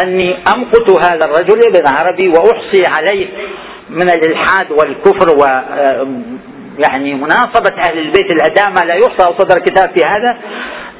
[0.03, 3.27] أني أمقت هذا الرجل ابن عربي وأحصي عليه
[3.91, 5.45] من الإلحاد والكفر و
[6.89, 10.39] يعني مناصبة أهل البيت الأداء ما لا يحصى وصدر كتاب في هذا.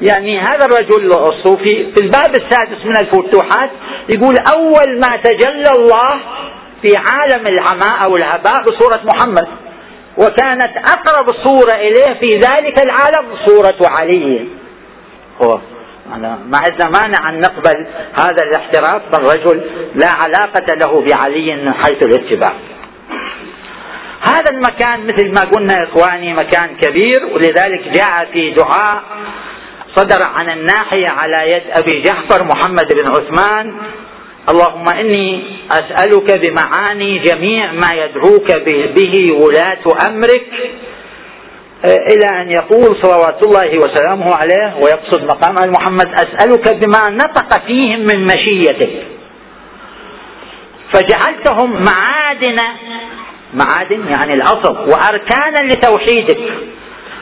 [0.01, 3.69] يعني هذا الرجل الصوفي في الباب السادس من الفتوحات
[4.09, 6.19] يقول أول ما تجلى الله
[6.83, 9.47] في عالم العماء أو الهباء بصورة محمد
[10.17, 14.47] وكانت أقرب صورة إليه في ذلك العالم صورة علي.
[15.43, 15.59] هو.
[16.09, 17.87] ما عندنا مانع أن نقبل
[18.19, 19.61] هذا الاحتراف من رجل
[19.95, 22.53] لا علاقة له بعلي من حيث الاتباع.
[24.21, 29.03] هذا المكان مثل ما قلنا إخواني مكان كبير ولذلك جاء في دعاء
[29.95, 33.73] صدر عن الناحية على يد أبي جعفر محمد بن عثمان.
[34.49, 38.55] اللهم إني أسألك بمعاني جميع ما يدعوك
[38.95, 40.47] به ولاة أمرك.
[41.85, 48.25] إلى أن يقول صلوات الله وسلامه عليه ويقصد مقام محمد أسألك بما نطق فيهم من
[48.25, 48.91] مشيتك.
[50.93, 52.55] فجعلتهم معادن
[53.53, 56.39] معادن يعني الأصل وأركانا لتوحيدك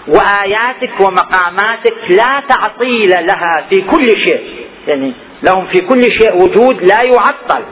[0.07, 4.65] وآياتك ومقاماتك لا تعطيل لها في كل شيء.
[4.87, 5.13] يعني
[5.43, 7.65] لهم في كل شيء وجود لا يعطل.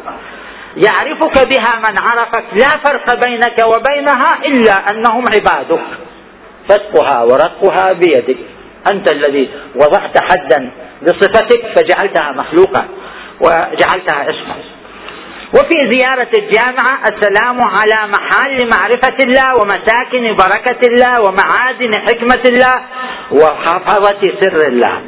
[0.86, 5.84] يعرفك بها من عرفك لا فرق بينك وبينها إلا أنهم عبادك.
[6.70, 8.38] فتقها ورقها بيدك.
[8.94, 10.72] أنت الذي وضعت حدا
[11.02, 12.88] لصفتك فجعلتها مخلوقا
[13.42, 14.56] وجعلتها اسما.
[15.54, 22.82] وفي زيارة الجامعة السلام على محل معرفة الله ومساكن بركة الله ومعادن حكمة الله
[23.32, 25.02] وحفظة سر الله.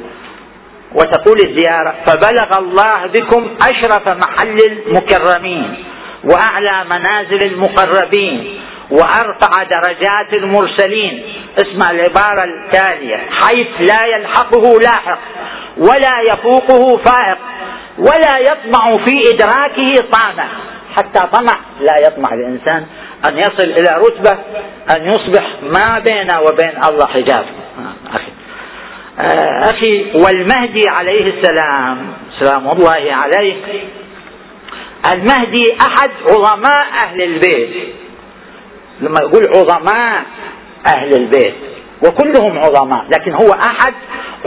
[0.95, 5.83] وتقول الزيارة فبلغ الله بكم أشرف محل المكرمين
[6.23, 8.59] وأعلى منازل المقربين
[8.91, 11.23] وأرفع درجات المرسلين.
[11.57, 13.17] اسمع العبارة التالية.
[13.17, 15.19] حيث لا يلحقه لاحق
[15.77, 17.37] ولا يفوقه فائق
[17.97, 20.47] ولا يطمع في إدراكه طامع
[20.95, 22.85] حتى طمع لا يطمع الإنسان
[23.29, 24.39] أن يصل إلى رتبة
[24.95, 27.45] أن يصبح ما بينه وبين الله حجاب.
[28.13, 28.31] أخي.
[29.69, 33.55] أخي والمهدي عليه السلام سلام الله عليه.
[35.11, 37.95] المهدي أحد عظماء أهل البيت.
[39.01, 40.23] لما يقول عظماء
[40.87, 41.55] أهل البيت
[42.07, 43.93] وكلهم عظماء لكن هو أحد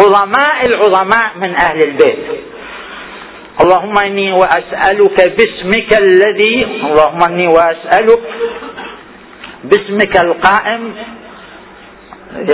[0.00, 2.18] عظماء العظماء من أهل البيت.
[3.64, 8.20] اللهم إني وأسألك باسمك الذي اللهم إني وأسألك
[9.64, 10.94] باسمك القائم.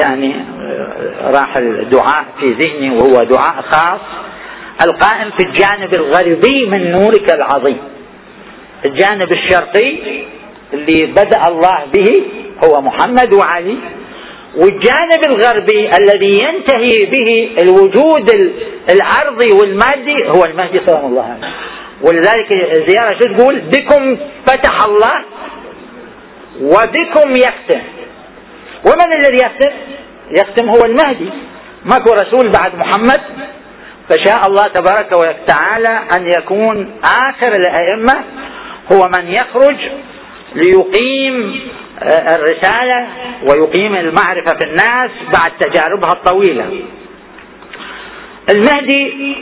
[0.03, 0.35] يعني
[1.23, 4.01] راح الدعاء في ذهني وهو دعاء خاص.
[4.83, 7.79] القائم في الجانب الغربي من نورك العظيم.
[8.87, 9.99] الجانب الشرقي
[10.73, 12.23] اللي بدأ الله به
[12.65, 13.79] هو محمد وعلي.
[14.57, 18.31] والجانب الغربي الذي ينتهي به الوجود
[18.91, 21.53] العرضي والمادي هو المهدي سلام الله عليه.
[22.03, 25.25] ولذلك الزيارة شو تقول؟ بكم فتح الله
[26.61, 27.83] وبكم يختم
[28.87, 29.73] ومن الذي يختم
[30.31, 31.31] يختم هو المهدي.
[31.85, 33.21] ماكو رسول بعد محمد.
[34.09, 38.25] فشاء الله تبارك وتعالى أن يكون آخر الأئمة.
[38.93, 39.77] هو من يخرج
[40.55, 41.61] ليقيم
[42.03, 43.07] آه، الرسالة
[43.43, 46.71] ويقيم المعرفة في الناس بعد تجاربها الطويلة.
[48.55, 49.37] المهدي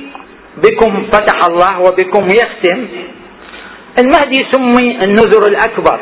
[0.56, 2.86] بكم فتح الله وبكم يختم.
[3.98, 6.00] المهدي سمي النذر الأكبر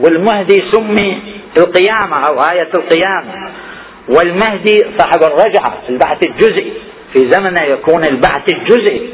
[0.00, 1.18] والمهدي سمي
[1.58, 3.50] القيامة أو آية القيامة.
[4.08, 6.72] والمهدي صاحب الرجعة البعث الجزئي.
[7.12, 9.10] في زمنه يكون البعث الجزئي.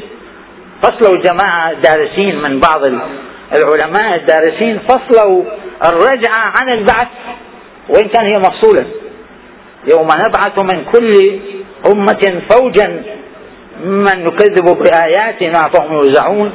[0.83, 2.83] فصلوا جماعة دارسين من بعض
[3.55, 5.43] العلماء الدارسين فصلوا
[5.85, 7.07] الرجعة عن البعث
[7.89, 8.85] وإن كان هي مفصولة.
[9.91, 11.39] يوم نبعث من كل
[11.91, 13.03] أمة فوجا
[13.85, 16.53] من يكذب بآياتنا فهم يوزعون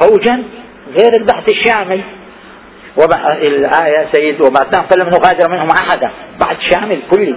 [0.00, 0.44] فوجا
[0.88, 2.00] غير البحث الشامل.
[3.42, 6.10] الآية سيد وبعثناهم فلم نغادر منهم أحدا.
[6.44, 7.36] بعد شامل كلي.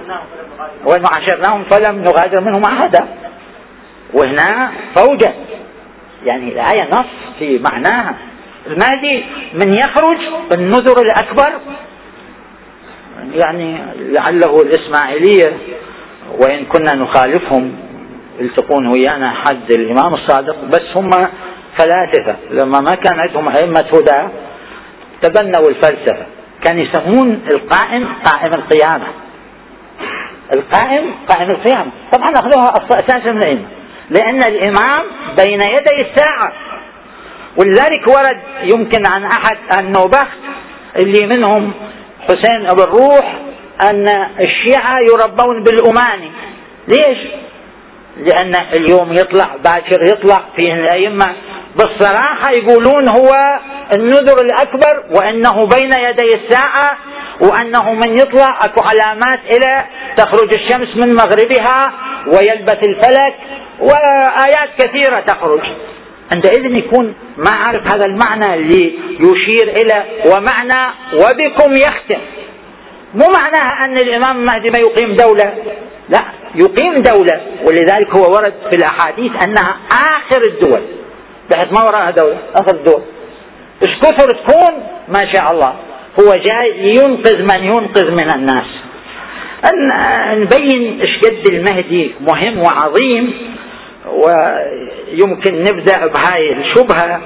[0.86, 3.08] وإن عاشرناهم فلم نغادر منهم أحدا.
[4.14, 5.34] وهنا فوجا.
[6.24, 8.14] يعني الآية نص في معناها.
[8.66, 10.18] المهدي من يخرج
[10.52, 11.60] النذر الأكبر؟
[13.44, 15.56] يعني لعله الإسماعيلية
[16.38, 17.76] وإن كنا نخالفهم
[18.38, 21.10] يلتقون ويانا حد الإمام الصادق بس هم
[21.78, 24.28] فلاسفة لما ما كان عندهم أئمة هدى
[25.22, 26.26] تبنوا الفلسفة.
[26.64, 29.06] كان يسمون القائم قائم القيامة.
[30.56, 31.90] القائم قائم القيامة.
[32.12, 33.66] طبعا أخذوها أساسا من العلم
[34.10, 35.04] لأن الإمام
[35.44, 36.52] بين يدي الساعة.
[37.56, 40.38] ولذلك ورد يمكن عن أحد النوبخت
[40.96, 41.72] اللي منهم
[42.20, 43.36] حسين أبو الروح
[43.90, 44.08] أن
[44.40, 46.30] الشيعة يربون بالأماني.
[46.88, 47.18] ليش؟
[48.16, 51.34] لأن اليوم يطلع باكر يطلع فيه الأئمة.
[51.76, 53.30] بالصراحة يقولون هو
[53.96, 56.96] النذر الأكبر وأنه بين يدي الساعة
[57.40, 59.84] وأنه من يطلع أكو علامات إلى
[60.16, 61.92] تخرج الشمس من مغربها
[62.26, 63.34] ويلبث الفلك
[63.80, 65.60] وآيات كثيرة تخرج.
[66.34, 72.20] عندئذ يكون ما عارف هذا المعنى اللي يشير إلى ومعنى وبكم يختم.
[73.14, 75.54] مو معناها أن الإمام المهدي ما يقيم دولة
[76.08, 76.20] لا
[76.54, 80.82] يقيم دولة ولذلك هو ورد في الأحاديث أنها آخر الدول
[81.50, 83.02] بحيث ما وراءها دولة آخر الدول.
[83.82, 85.74] إيش كثر تكون؟ ما شاء الله.
[86.20, 88.66] هو جاي لينقذ من ينقذ من الناس.
[89.64, 93.32] أن نبين إيش قد المهدي مهم وعظيم
[95.12, 97.20] ويمكن نبدأ بهاي الشبهة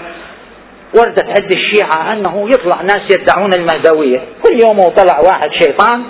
[0.98, 4.18] وردت عند الشيعة أنه يطلع ناس يدعون المهدوية.
[4.18, 6.02] كل يوم طلع واحد شيطان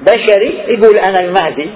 [0.00, 1.70] بشري يقول أنا المهدي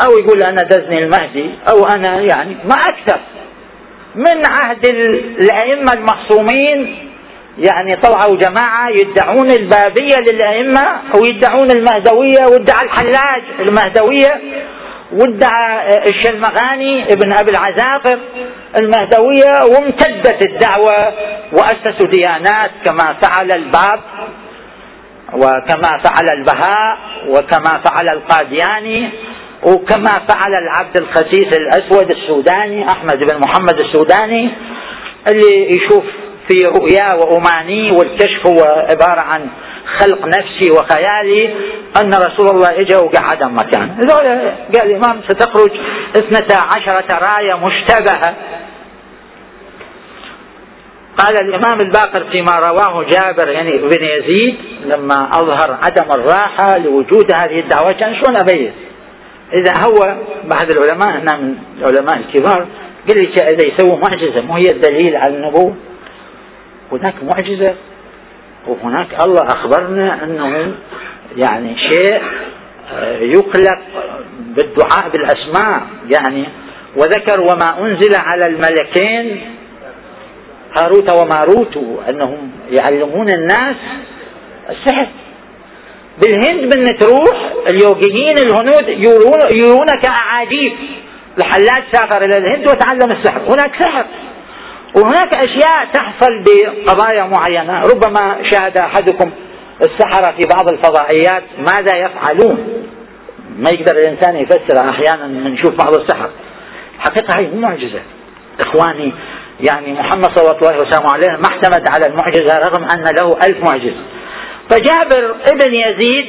[0.00, 3.20] أو يقول أنا دزني المهدي أو أنا يعني ما أكثر.
[4.14, 6.96] من عهد الأئمة المخصومين
[7.58, 14.40] يعني طلعوا جماعة يدعون البابية للأئمة ويدعون المهدوية وادعى الحلاج المهدوية
[15.12, 18.18] وادعى الشلمغاني ابن أبي العزاقر.
[18.80, 21.12] المهدوية وامتدت الدعوة
[21.52, 24.00] وأسسوا ديانات كما فعل الباب
[25.34, 29.10] وكما فعل البهاء وكما فعل القادياني
[29.62, 34.50] وكما فعل العبد الخسيس الأسود السوداني أحمد بن محمد السوداني
[35.28, 36.04] اللي يشوف
[36.48, 39.48] في رؤياه وأماني والكشف هو عبارة عن
[40.00, 41.54] خلق نفسي وخيالي
[42.02, 43.98] أن رسول الله إجا وقعد مكان.
[44.08, 45.70] قال الإمام ستخرج
[46.16, 48.34] اثنتا عشرة راية مشتبهة.
[51.18, 57.60] قال الإمام الباقر فيما رواه جابر يعني بن يزيد لما أظهر عدم الراحة لوجود هذه
[57.60, 58.72] الدعوة كان شلون أبين
[59.52, 62.66] إذا هو بعض العلماء هنا من العلماء الكبار
[63.08, 65.74] قال لي إذا يسوي معجزة مو هي الدليل على النبوة؟
[66.92, 67.74] هناك معجزة
[68.66, 70.74] وهناك الله أخبرنا أنه
[71.36, 72.22] يعني شيء
[72.92, 73.78] آه، يقلق
[74.38, 76.44] بالدعاء بالأسماء يعني
[76.96, 79.40] وذكر وما أنزل على الملكين
[80.78, 81.76] هاروت وماروت
[82.08, 83.76] أنهم يعلمون الناس
[84.70, 85.06] السحر.
[86.22, 90.72] بالهند من تروح اليوغيين الهنود يرون يرونك أعاجيب.
[91.38, 93.40] الحلاج سافر إلى الهند وتعلم السحر.
[93.40, 94.04] هناك سحر.
[94.96, 97.80] وهناك أشياء تحصل بقضايا معينة.
[97.80, 99.30] ربما شاهد أحدكم
[99.82, 101.42] السحرة في بعض الفضائيات.
[101.58, 102.84] ماذا يفعلون؟
[103.58, 106.30] ما يقدر الإنسان يفسر أحيانا نشوف بعض السحر.
[106.98, 108.00] حقيقة هي معجزة.
[108.60, 109.12] إخواني
[109.70, 113.64] يعني محمد صلى الله عليه وسلم عليه ما اعتمد على المعجزة رغم أن له ألف
[113.64, 114.02] معجزة.
[114.70, 116.26] فجابر ابن يزيد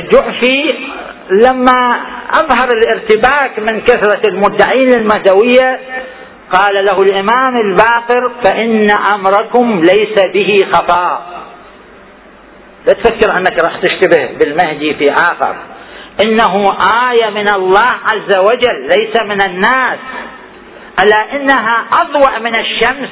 [0.00, 0.68] الجحفي
[1.30, 5.80] لما أظهر الارتباك من كثرة المدعين المهدوية
[6.52, 11.26] قال له الإمام الباقر فإن أمركم ليس به خطأ.
[12.86, 15.56] لا تفكر أنك راح تشتبه بالمهدي في آخر.
[16.24, 16.76] إنه
[17.10, 19.98] آية من الله عز وجل ليس من الناس.
[21.02, 23.10] ألا إنها أضوأ من الشمس.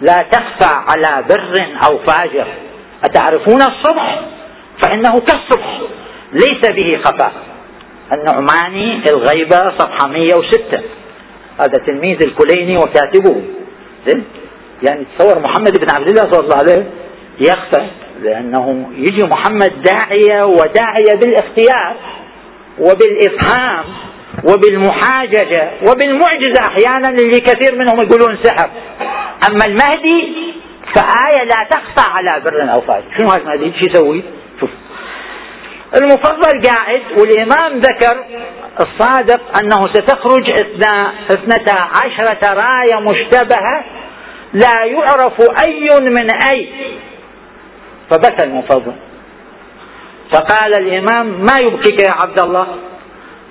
[0.00, 2.46] لا تخفى على بر أو فاجر.
[3.04, 4.20] أتعرفون الصبح؟
[4.82, 5.80] فإنه كالصبح
[6.32, 7.32] ليس به خفاء
[8.12, 10.82] النعماني الغيبة صفحة 106
[11.60, 13.42] هذا تلميذ الكليني وكاتبه.
[14.88, 16.86] يعني تصور محمد بن عبد الله صلى الله عليه
[17.40, 17.86] يخفى
[18.22, 21.94] لأنه يجي محمد داعية وداعية بالاختيار
[22.78, 23.84] وبالإفهام
[24.44, 28.70] وبالمحاججة وبالمعجزة أحيانا اللي كثير منهم يقولون سحر.
[29.50, 30.32] أما المهدي
[30.94, 33.04] فآية لا تخفى على بر أو فاجر.
[33.18, 34.22] شنو هذا المهدي؟ شو يسوي؟
[35.96, 38.24] المفضل قاعد والإمام ذكر
[38.80, 40.50] الصادق أنه ستخرج
[41.30, 43.84] اثنتا عشرة راية مشتبهة
[44.52, 46.68] لا يعرف أي من أي.
[48.10, 48.94] فبكى المفضل.
[50.32, 52.66] فقال الإمام ما يبكيك يا عبد الله؟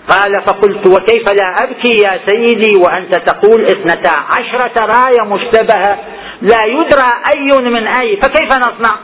[0.10, 6.00] قال فقلت وكيف لا أبكي يا سيدي وأنت تقول اثنتا عشرة راية مشتبهة
[6.42, 8.98] لا يدرى أي من أي فكيف نصنع؟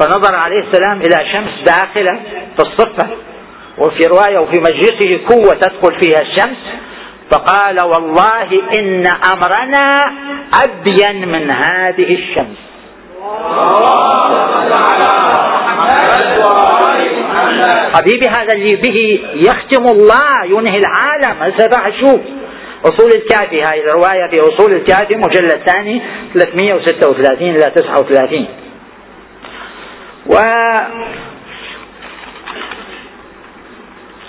[0.00, 2.20] فنظر عليه السلام إلى شمس داخلة
[2.56, 3.08] في الصفة
[3.78, 6.56] وفي رواية وفي مجلسه قوة تدخل فيها الشمس
[7.32, 10.00] فقال والله إن أمرنا
[10.64, 12.56] أبين من هذه الشمس.
[17.94, 21.42] حبيبي هذا اللي به يختم الله ينهي العالم.
[21.42, 22.20] هسه راح أشوف
[22.84, 26.02] أصول الكافي هاي الرواية في أصول الكافي مجلد ثاني
[26.34, 28.46] 336 إلى 39
[30.28, 30.36] و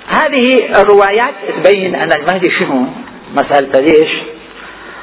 [0.07, 1.33] هذه الروايات
[1.63, 2.85] تبين أن المهدي شنو؟
[3.31, 4.11] مسألة ليش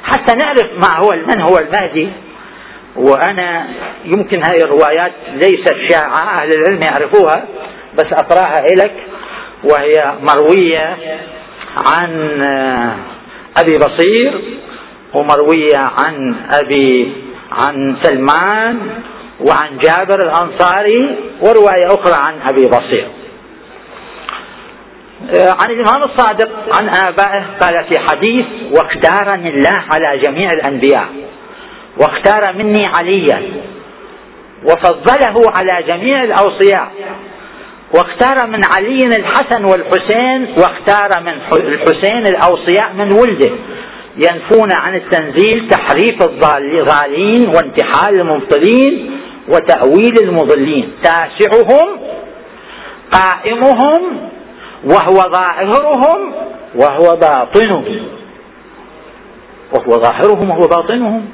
[0.04, 2.08] حتى نعرف ما هو من هو المهدي.
[2.96, 3.66] وأنا
[4.04, 7.44] يمكن هاي الروايات ليست شائعة أهل العلم يعرفوها
[7.94, 8.92] بس أقرأها لك
[9.64, 10.96] وهي مروية
[11.86, 12.40] عن
[13.58, 14.40] أبي بصير
[15.14, 17.12] ومروية عن أبي
[17.52, 18.78] عن سلمان
[19.40, 23.08] وعن جابر الأنصاري ورواية أخرى عن أبي بصير.
[25.34, 31.08] عن الإمام الصادق عن آبائه قال في حديث واختارني الله على جميع الأنبياء
[32.00, 33.42] واختار مني عليا
[34.64, 36.92] وفضله على جميع الأوصياء
[37.94, 43.50] واختار من علي الحسن والحسين واختار من الحسين الأوصياء من ولده
[44.16, 49.13] ينفون عن التنزيل تحريف الضالين وانتحال المبطلين
[49.48, 50.92] وتأويل المضلين.
[51.02, 51.98] تاسعهم
[53.12, 54.28] قائمهم
[54.84, 56.34] وهو ظاهرهم
[56.74, 58.08] وهو باطنهم.
[59.74, 61.26] وهو ظاهرهم وهو باطنهم.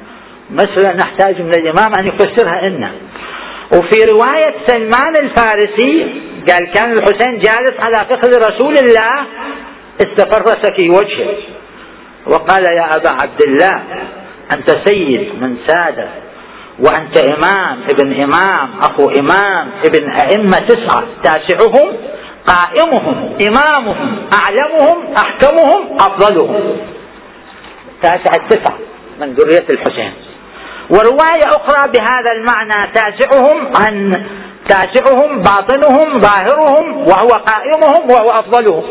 [0.49, 2.91] مسألة نحتاج من الإمام أن يفسرها لنا.
[3.73, 9.25] وفي رواية سلمان الفارسي قال كان الحسين جالس على فخذ رسول الله
[10.01, 10.45] استقر
[10.79, 11.37] في وجهه.
[12.27, 13.83] وقال يا أبا عبد الله
[14.51, 16.07] أنت سيد من سادة
[16.85, 21.97] وأنت إمام ابن إمام أخو إمام ابن أئمة تسعة تاسعهم
[22.47, 26.77] قائمهم إمامهم أعلمهم أحكمهم أفضلهم.
[28.01, 28.77] تاسع التسعة
[29.19, 30.13] من ذرية الحسين.
[30.89, 34.23] ورواية أخرى بهذا المعنى تاسعهم عن
[34.69, 38.83] تاسعهم باطنهم ظاهرهم وهو قائمهم وهو أفضلهم.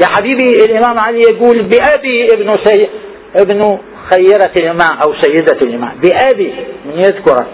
[0.00, 2.88] يا حبيبي الإمام علي يقول بأبي ابن سي
[3.36, 3.78] ابن
[4.10, 5.92] خيرة الإمام أو سيدة الإمام.
[6.02, 6.54] بأبي
[6.86, 7.46] من يذكره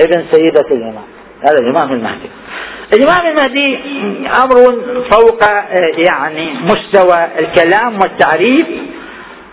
[0.00, 1.04] ابن سيدة الإمام.
[1.48, 2.30] هذا الإمام المهدي.
[2.94, 3.78] الإمام المهدي
[4.42, 5.40] أمر فوق
[6.08, 8.66] يعني مستوى الكلام والتعريف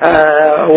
[0.07, 0.67] آه،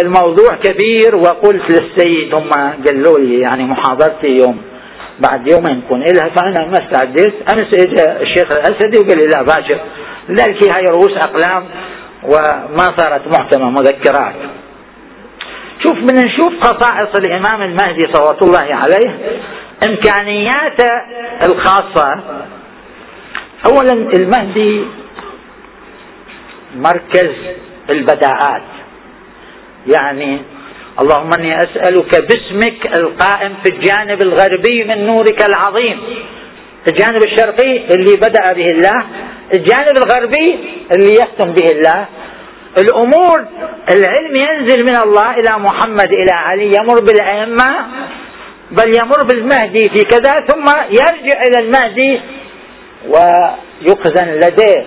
[0.00, 1.16] والموضوع كبير.
[1.16, 2.50] وقلت للسيد هم
[2.88, 4.62] قالوا لي يعني محاضرتي يوم
[5.30, 9.80] بعد يومين يكون لها فأنا ما استعديت أمس إجا الشيخ الأسدي وقال لي لا باشر
[10.28, 11.64] لذلك هاي رؤوس أقلام.
[12.22, 14.34] وما صارت محكمة مذكرات.
[15.82, 19.18] شوف بدنا نشوف خصائص الإمام المهدي صلوات الله عليه.
[19.88, 20.90] إمكانياته
[21.46, 22.20] الخاصة.
[23.66, 24.84] أولا المهدي
[26.76, 27.30] مركز
[27.90, 28.62] البداءات
[29.96, 30.42] يعني
[31.00, 36.00] اللهم إني أسألك باسمك القائم في الجانب الغربي من نورك العظيم.
[36.88, 39.06] الجانب الشرقي اللي بدأ به الله.
[39.56, 40.58] الجانب الغربي
[40.92, 42.06] اللي يختم به الله.
[42.78, 43.46] الأمور
[43.90, 47.86] العلم ينزل من الله إلى محمد إلى علي يمر بالأئمة
[48.70, 52.20] بل يمر بالمهدي في كذا ثم يرجع إلى المهدي
[53.06, 54.84] ويخزن لديه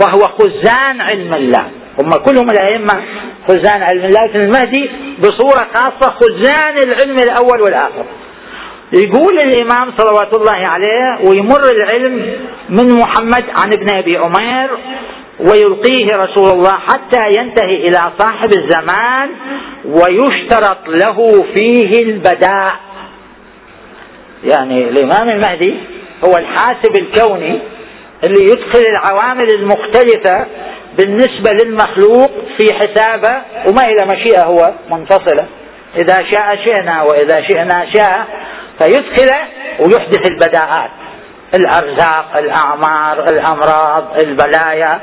[0.00, 1.70] فهو خزان علم الله.
[2.02, 3.02] هم كلهم الأئمة
[3.48, 8.04] خزان علم الله لكن المهدي بصورة خاصة خزان العلم الأول والآخر.
[8.92, 12.38] يقول الإمام صلوات الله عليه ويمر العلم
[12.68, 14.70] من محمد عن ابن أبي عمير
[15.40, 19.30] ويلقيه رسول الله حتى ينتهي إلى صاحب الزمان
[19.84, 22.72] ويشترط له فيه البداء.
[24.44, 25.74] يعني الإمام المهدي
[26.26, 27.58] هو الحاسب الكوني
[28.24, 30.46] اللي يدخل العوامل المختلفة
[30.98, 35.48] بالنسبة للمخلوق في حسابه وما إلى مشيئة هو منفصلة.
[35.98, 38.26] إذا شاء شئنا وإذا شئنا شاء
[38.80, 39.30] فيدخل
[39.80, 40.90] ويحدث البداءات
[41.54, 45.00] الأرزاق الأعمار الأمراض البلايا.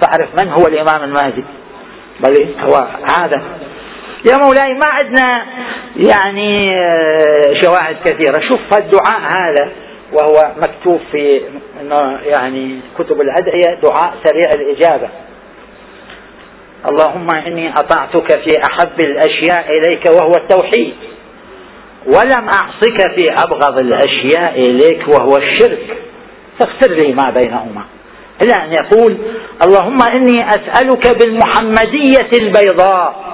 [0.00, 1.44] تعرف من هو الإمام المهدي؟
[2.20, 2.74] بل هو
[3.16, 3.42] هذا.
[4.30, 5.46] يا مولاي ما عندنا
[5.96, 8.40] يعني آه، شواهد كثيرة.
[8.40, 9.72] شوف الدعاء هذا
[10.12, 11.40] وهو مكتوب في
[12.26, 15.08] يعني كتب الأدعية دعاء سريع الإجابة.
[16.90, 20.94] اللهم إني أطعتك في أحب الأشياء إليك وهو التوحيد.
[22.06, 25.96] ولم أعصك في أبغض الأشياء إليك وهو الشرك.
[26.60, 27.84] فاغفر لي ما بينهما.
[28.42, 29.16] إلى أن يقول
[29.62, 33.26] اللهم إني أسألك بالمحمدية البيضاء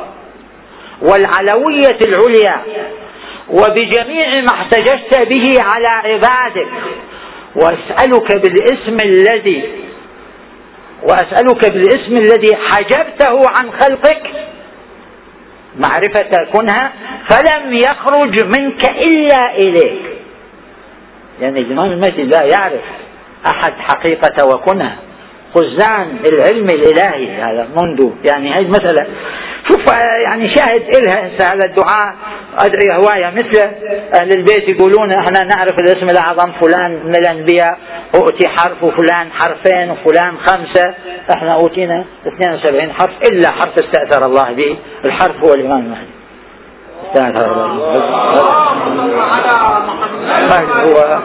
[1.03, 2.63] والعلوية العليا
[3.51, 6.69] وبجميع ما احتججت به على عبادك
[7.57, 9.63] وأسألك بالاسم الذي
[11.03, 14.23] وأسألك بالاسم الذي حجبته عن خلقك
[15.77, 16.93] معرفة كنها
[17.31, 20.03] فلم يخرج منك إلا إليك.
[21.41, 22.81] يعني الإمام المهدي لا يعرف
[23.47, 24.97] أحد حقيقة وكنها
[25.55, 29.07] خزان العلم الإلهي هذا منذ يعني هذه المسألة.
[29.69, 29.95] شوف
[30.25, 32.15] يعني شاهد إلها هذا الدعاء
[32.59, 33.59] أدعية هواية مثل
[34.21, 37.79] أهل البيت يقولون إحنا نعرف الاسم الأعظم فلان من الأنبياء
[38.15, 40.95] أؤتي حرف وفلان حرفين وفلان خمسة.
[41.37, 46.13] إحنا أوتينا 72 حرف إلا حرف استأثر الله به الحرف هو الإمام المهدي.
[47.07, 47.73] استأثر الله
[50.87, 51.21] هو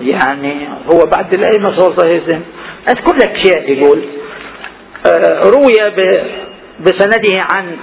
[0.00, 1.68] يعني هو بعد الأئمة
[2.04, 2.42] عليه وسلم
[2.88, 4.04] أذكر لك شيء يقول
[5.06, 5.72] آه، روي
[6.80, 7.76] بسنده عن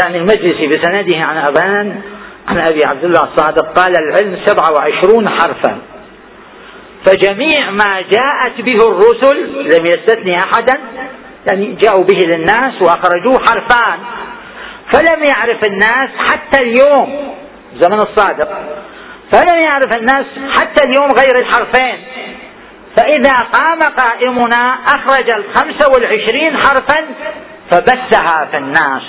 [0.00, 2.00] يعني المجلسي بسنده عن أبان
[2.48, 5.78] عن أبي عبد الله الصادق قال العلم سبعة وعشرون حرفا.
[7.06, 10.80] فجميع ما جاءت به الرسل لم يستثني أحدا
[11.50, 13.98] يعني جاءوا به للناس وأخرجوه حرفان
[14.92, 17.34] فلم يعرف الناس حتى اليوم
[17.80, 18.48] زمن الصادق.
[19.32, 21.98] فلم يعرف الناس حتى اليوم غير الحرفين.
[22.98, 27.04] فإذا قام قائمنا أخرج الخمسة والعشرين حرفا
[27.70, 29.02] فبثها في الناس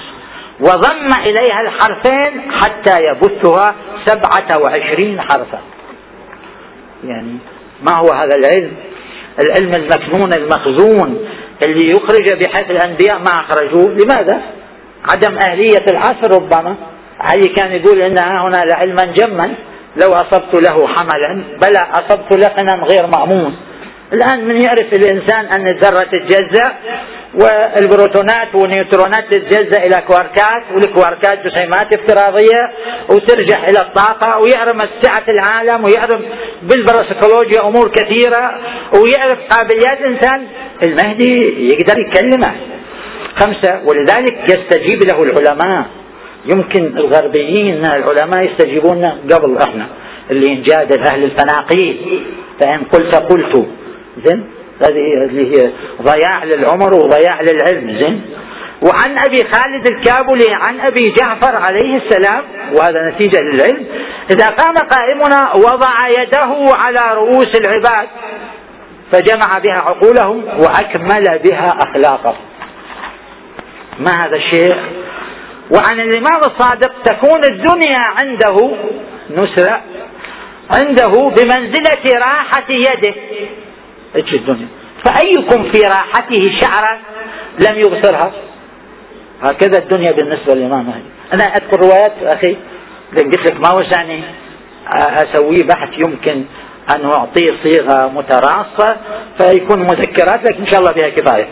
[0.60, 3.76] وضم إليها الحرفين حتى يبثها
[4.06, 5.60] سبعة وعشرين حرفا.
[7.04, 7.38] يعني
[7.82, 8.72] ما هو هذا العلم؟
[9.44, 11.30] العلم المكنون المخزون
[11.68, 13.98] اللي يخرج بحيث الأنبياء ما أخرجوه.
[14.04, 14.42] لماذا؟
[15.12, 16.76] عدم أهلية العصر ربما.
[17.20, 19.54] علي كان يقول إن هنا لعلما جما.
[20.02, 23.56] لو أصبت له حملا بلى أصبت لقنا غير مأمون.
[24.14, 26.72] الآن من يعرف الإنسان أن الذرة تتجزأ
[27.34, 32.62] والبروتونات والنيوترونات تتجزأ إلى كواركات والكواركات جسيمات افتراضية
[33.10, 36.22] وترجع إلى الطاقة ويعرف سعة العالم ويعرف
[36.62, 38.60] بالباراسيكولوجيا أمور كثيرة
[38.94, 40.48] ويعرف قابليات الإنسان
[40.88, 42.56] المهدي يقدر يكلمه.
[43.40, 45.86] خمسة ولذلك يستجيب له العلماء.
[46.56, 49.88] يمكن الغربيين العلماء يستجيبون قبل إحنا
[50.32, 52.24] اللي ينجادل أهل الفناقيل.
[52.62, 53.68] فإن قلت قلت.
[54.26, 54.44] زين؟
[54.90, 58.22] هذه هي ضياع للعمر وضياع للعلم زين؟
[58.82, 62.44] وعن أبي خالد الكابلي عن أبي جعفر عليه السلام
[62.76, 63.86] وهذا نتيجة للعلم
[64.32, 68.08] إذا قام قائمنا وضع يده على رؤوس العباد
[69.12, 72.36] فجمع بها عقولهم وأكمل بها أخلاقهم.
[74.00, 74.76] ما هذا الشيء؟
[75.76, 78.76] وعن الإمام الصادق تكون الدنيا عنده
[79.30, 79.82] نسرة
[80.82, 83.16] عنده بمنزلة راحة يده
[84.16, 84.68] إيش الدنيا؟
[85.06, 87.00] فأيكم في راحته شعرة
[87.68, 88.32] لم يبصرها؟
[89.42, 92.58] هكذا الدنيا بالنسبة للإمام مهدي أنا أذكر روايات أخي
[93.18, 94.24] قلت لك ما وسعني
[94.96, 96.44] أسوي بحث يمكن
[96.96, 98.98] أن أعطيه صيغة متراصة
[99.40, 101.48] فيكون مذكرات لكن إن شاء الله بها كفاية.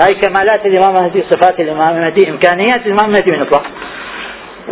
[0.00, 3.66] هاي كمالات الإمام المهدي صفات الإمام المهدي إمكانيات الإمام المهدي إطلاق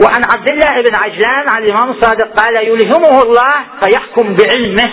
[0.02, 4.90] وعن عبد الله بن عجلان عن الإمام الصادق قال يلهمه الله فيحكم بعلمه.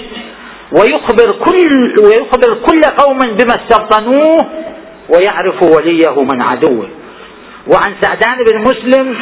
[0.71, 4.37] ويخبر كل ويخبر كل قوم بما استبطنوه
[5.09, 6.89] ويعرف وليه من عدوه.
[7.73, 9.17] وعن سعدان بن مسلم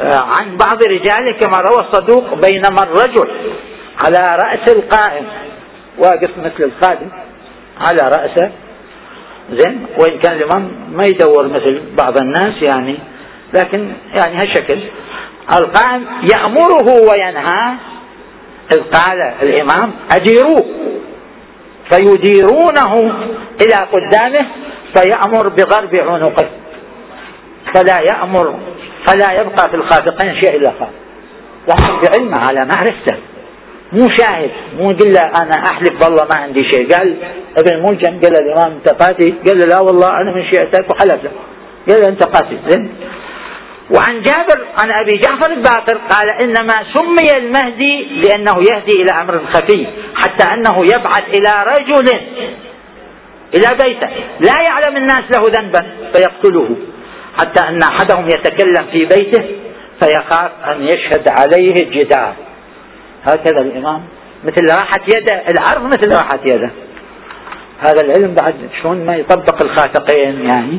[0.00, 3.30] آه، عن بعض رجاله كما روى الصدوق بينما الرجل
[4.04, 5.24] على رأس القائم.
[5.98, 7.08] واقف مثل الخادم
[7.80, 8.52] على رأسه.
[9.50, 12.98] زين وإن كان الإمام ما يدور مثل بعض الناس يعني
[13.54, 14.78] لكن يعني هالشكل.
[15.56, 17.74] القائم يأمره وينهاه
[18.72, 20.64] إذ قال الإمام أديروه
[21.90, 22.94] فيديرونه
[23.62, 24.48] إلى قدامه
[24.94, 26.48] فيأمر بضرب عنقه.
[27.74, 28.54] فلا يأمر
[29.06, 30.88] فلا يبقى في الخافقين شيء إلا خاف.
[31.68, 33.16] لكن بعلمه على معرفته.
[33.92, 36.94] مو شاهد مو يقول له أنا أحلف والله ما عندي شيء.
[36.94, 37.16] قال
[37.58, 41.30] ابن ملجم قال الإمام انت قاتل قال له لا والله أنا من شيعتك وحلف له
[41.88, 42.58] قال له أنت قاتل.
[42.68, 42.94] زين.
[43.90, 49.86] وعن جابر عن أبي جعفر الباقر قال إنما سمي المهدي لأنه يهدي إلى أمر خفي
[50.14, 52.08] حتى أنه يبعث إلى رجل
[53.54, 54.08] إلى بيته.
[54.40, 56.76] لا يعلم الناس له ذنبا فيقتله.
[57.38, 59.44] حتى أن أحدهم يتكلم في بيته
[60.00, 62.34] فيخاف أن يشهد عليه الجدار.
[63.24, 64.02] هكذا الإمام.
[64.44, 65.42] مثل راحة يده.
[65.52, 66.70] العرض مثل راحة يده.
[67.80, 70.78] هذا العلم بعد شلون ما يطبق الخاتقين يعني.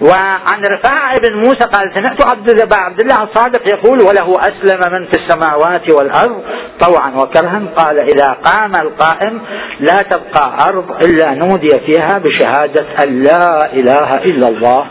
[0.00, 5.18] وعن رفاعة بن موسى قال سمعت عبد عبد الله الصادق يقول وله أسلم من في
[5.20, 6.42] السماوات والأرض
[6.80, 7.62] طوعا وكرها.
[7.76, 9.40] قال إذا قام القائم
[9.80, 14.86] لا تبقى أرض إلا نودي فيها بشهادة أن لا إله إلا الله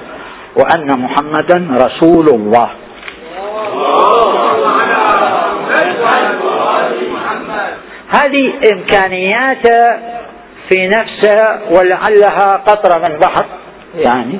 [0.57, 2.69] وأن محمدا رسول الله.
[8.09, 9.67] هذه إمكانيات
[10.69, 13.45] في نفسها ولعلها قطرة من بحر
[13.95, 14.39] يعني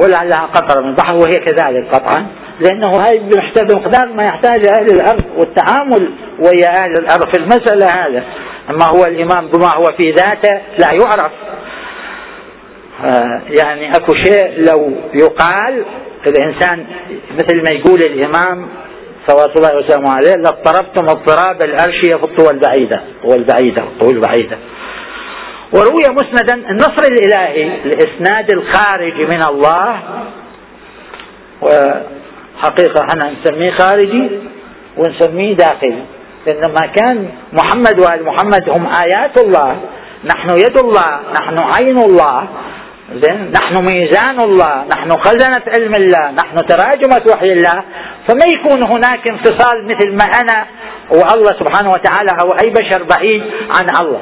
[0.00, 2.26] ولعلها قطرة من البحر وهي كذلك قطعا.
[2.60, 8.24] لأنه هذه محتاج مقدار ما يحتاج أهل الأرض والتعامل ويا أهل الأرض في المسألة هذا.
[8.72, 11.32] أما هو الإمام بما هو في ذاته لا يعرف.
[13.04, 15.84] آه يعني أكو شيء لو يقال
[16.26, 16.86] الإنسان
[17.34, 18.68] مثل ما يقول الإمام
[19.26, 23.02] صلوات الله وسلامه عليه لاضطربتم اضطراب الأرشية في الطول البعيدة.
[23.16, 24.58] الطول البعيدة الطول البعيدة.
[25.72, 30.00] وروي مسندا النصر الإلهي الإسناد الخارجي من الله.
[31.62, 34.30] وحقيقة إحنا نسميه خارجي
[34.96, 36.02] ونسميه داخلي.
[36.46, 39.80] لما كان محمد وآل محمد هم آيات الله.
[40.34, 42.48] نحن يد الله نحن عين الله.
[43.14, 44.84] زين؟ نحن ميزان الله.
[44.94, 46.30] نحن خزنة علم الله.
[46.30, 47.82] نحن تراجمة وحي الله.
[48.28, 50.66] فما يكون هناك انفصال مثل ما أنا
[51.10, 53.42] وألله سبحانه وتعالى أو أي بشر بعيد
[53.74, 54.20] عن الله.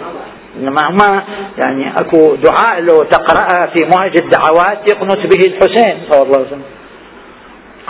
[0.57, 1.25] إنما هما
[1.65, 6.65] يعني أكو دعاء لو تقرأها في مهج الدعوات يقنت به الحسين صلى الله عليه وسلم.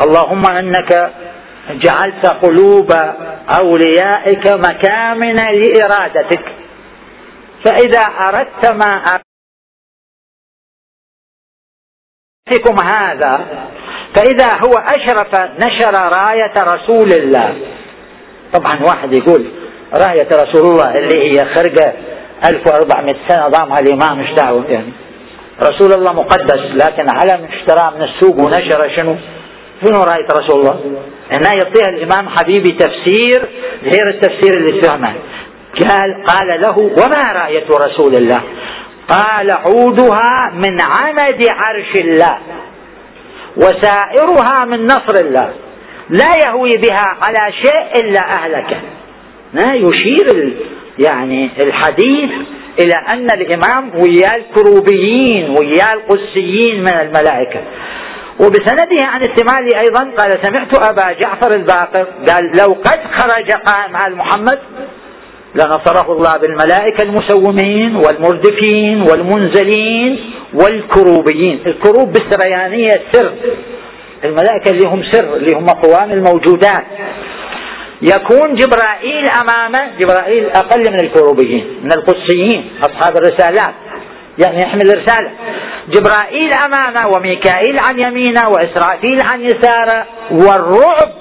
[0.02, 1.12] اللهم إنك
[1.70, 2.92] جعلت قلوب
[3.60, 6.44] أوليائك مكامن لإرادتك.
[7.64, 9.04] فإذا أردت ما
[12.48, 13.46] أردتكم هذا
[14.14, 17.56] فإذا هو أشرف نشر راية رسول الله.
[18.54, 19.50] طبعا واحد يقول
[20.08, 21.92] راية رسول الله اللي هي خرقة
[22.44, 24.92] 1400 سنة ضامها الإمام إيش دعوة يعني
[25.62, 29.16] رسول الله مقدس لكن علم اشتراه من السوق ونشر شنو؟
[29.84, 30.80] شنو راية رسول الله؟
[31.32, 33.48] هنا يعطيها الإمام حبيبي تفسير
[33.82, 35.14] غير التفسير اللي فهمه
[35.88, 38.42] قال قال له وما راية رسول الله؟
[39.08, 42.38] قال عودها من عمد عرش الله
[43.56, 45.52] وسائرها من نصر الله.
[46.10, 48.76] لا يهوي بها على شيء إلا أهلكه
[49.54, 50.56] يشير
[50.98, 52.30] يعني الحديث
[52.80, 57.60] إلى أن الإمام ويا الكروبيين ويا القدسيين من الملائكة.
[58.40, 64.14] وبسنده عن الثمالي أيضا قال سمعت أبا جعفر الباقر قال لو قد خرج قائم على
[64.14, 64.58] محمد
[65.54, 70.20] لنصره الله بالملائكة المسومين والمردفين والمنزلين
[70.54, 71.60] والكروبيين.
[71.66, 73.32] الكروب بالسريانية سر.
[74.24, 76.84] الملائكة اللي هم سر اللي هم قوام الموجودات.
[78.02, 83.74] يكون جبرائيل امامه جبرائيل أقل من الكروبيين من القدسيين أصحاب الرسالات.
[84.38, 85.30] يعني يحمل رساله
[85.88, 91.12] جبرائيل أمامه وميكائيل عن يمينه واسرافيل عن يساره والرعب.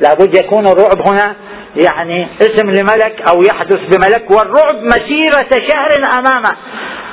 [0.00, 1.34] لابد يكون الرعب هنا
[1.76, 6.56] يعني اسم لملك أو يحدث بملك والرعب مسيرة شهر أمامه.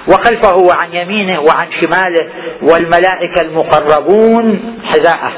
[0.07, 2.29] وخلفه وعن يمينه وعن شماله
[2.61, 5.33] والملائكة المقربون حذاءه.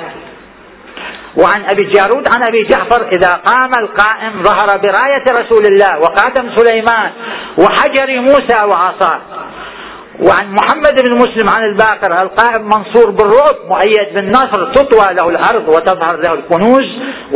[1.38, 7.12] وعن أبي الجارود عن أبي جعفر إذا قام القائم ظهر براية رسول الله وقاتم سليمان
[7.58, 9.22] وحجر موسى وعصاه.
[10.20, 16.16] وعن محمد بن مسلم عن الباقر القائم منصور بالرعب مؤيد بالنصر تطوى له الأرض وتظهر
[16.18, 16.88] له الكنوز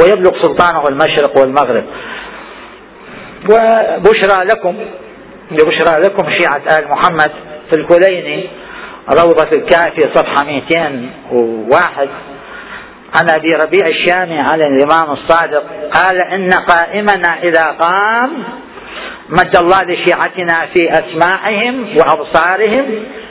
[0.02, 1.84] ويبلغ سلطانه المشرق والمغرب.
[3.44, 4.76] وبشرى لكم
[5.52, 7.32] بشرى لكم شيعة آل محمد
[7.72, 8.50] في الكليني
[9.14, 12.10] روضة الكافي صفحة 201
[13.16, 18.44] عن أبي ربيع الشامي عن الإمام الصادق قال إن قائمنا إذا قام
[19.30, 22.86] مد الله لشيعتنا في أسماعهم وأبصارهم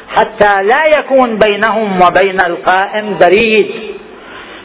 [0.08, 3.70] حتى لا يكون بينهم وبين القائم بريد.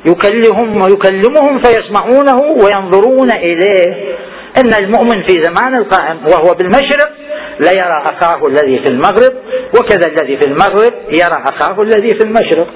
[0.05, 4.16] يكلمهم ويكلمهم فيسمعونه وينظرون إليه.
[4.57, 7.11] إن المؤمن في زمان القائم وهو بالمشرق
[7.59, 9.34] ليرى أخاه الذي في المغرب
[9.80, 12.68] وكذا الذي في المغرب يرى أخاه الذي في المشرق.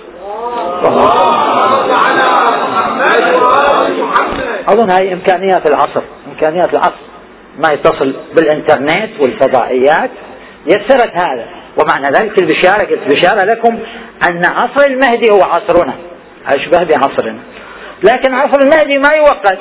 [4.69, 7.07] أظن هذه إمكانيات العصر إمكانيات العصر.
[7.57, 10.11] ما يتصل بالإنترنت والفضائيات.
[10.65, 11.45] يسرت هذا.
[11.81, 13.79] ومعنى ذلك البشارة قلت بشارة لكم
[14.29, 15.93] أن عصر المهدي هو عصرنا.
[16.47, 17.39] أشبه بعصرنا.
[18.03, 19.59] لكن عصر المهدي ما يوقت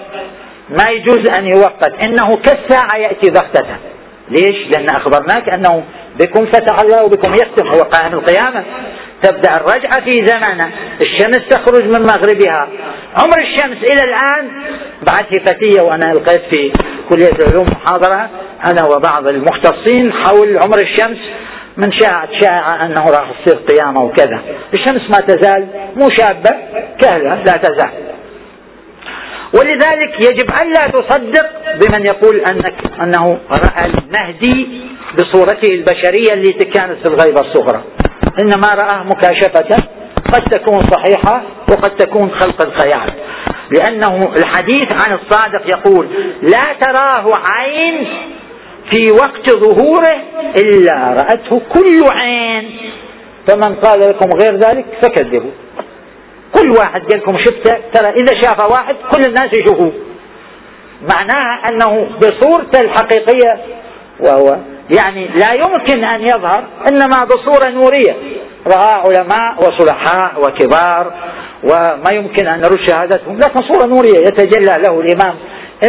[0.71, 3.77] ما يجوز أن يوقت إنه كالساعة يأتي بغتة.
[4.29, 5.85] ليش؟ لأن أخبرناك أنه
[6.21, 8.65] بكم فتح الله وبكم يختم هو قائم القيامة.
[9.23, 10.73] تبدأ الرجعة في زمانه.
[11.01, 12.69] الشمس تخرج من مغربها.
[13.19, 14.51] عمر الشمس إلى الآن
[15.03, 16.73] بعد هفتية وأنا ألقيت في
[17.09, 18.31] كلية العلوم محاضرة
[18.67, 21.19] أنا وبعض المختصين حول عمر الشمس
[21.77, 24.43] من شاعت شائعة أنه راح تصير قيامة وكذا.
[24.75, 26.51] الشمس ما تزال مو شابة
[27.01, 27.93] كهلة لا تزال.
[29.55, 31.47] ولذلك يجب أن لا تصدق
[31.81, 34.69] بمن يقول أنك أنه رأى المهدي
[35.19, 37.83] بصورته البشرية التي كانت في الغيبة الصغرى.
[38.43, 39.77] إنما رآه مكاشفة
[40.35, 43.11] قد تكون صحيحة وقد تكون خلق الخيال.
[43.71, 46.09] لأنه الحديث عن الصادق يقول
[46.43, 48.07] لا تراه عين
[48.91, 50.23] في وقت ظهوره
[50.57, 52.71] إلا رأته كل عين.
[53.49, 55.51] فمن قال لكم غير ذلك فكذبوا.
[56.55, 59.93] كل واحد قال لكم شفته ترى إذا شاف واحد كل الناس يشوفوه.
[61.03, 63.61] معناها أنه بصورته الحقيقية
[64.21, 64.59] وهو
[64.91, 68.17] يعني لا يمكن أن يظهر إنما بصورة نورية.
[68.67, 71.13] رأى علماء وصلحاء وكبار
[71.65, 75.37] وما يمكن أن نرد شهادتهم لكن صورة نورية يتجلى له الإمام.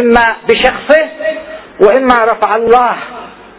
[0.02, 1.08] إما بشخصه
[1.82, 2.96] وإما رفع الله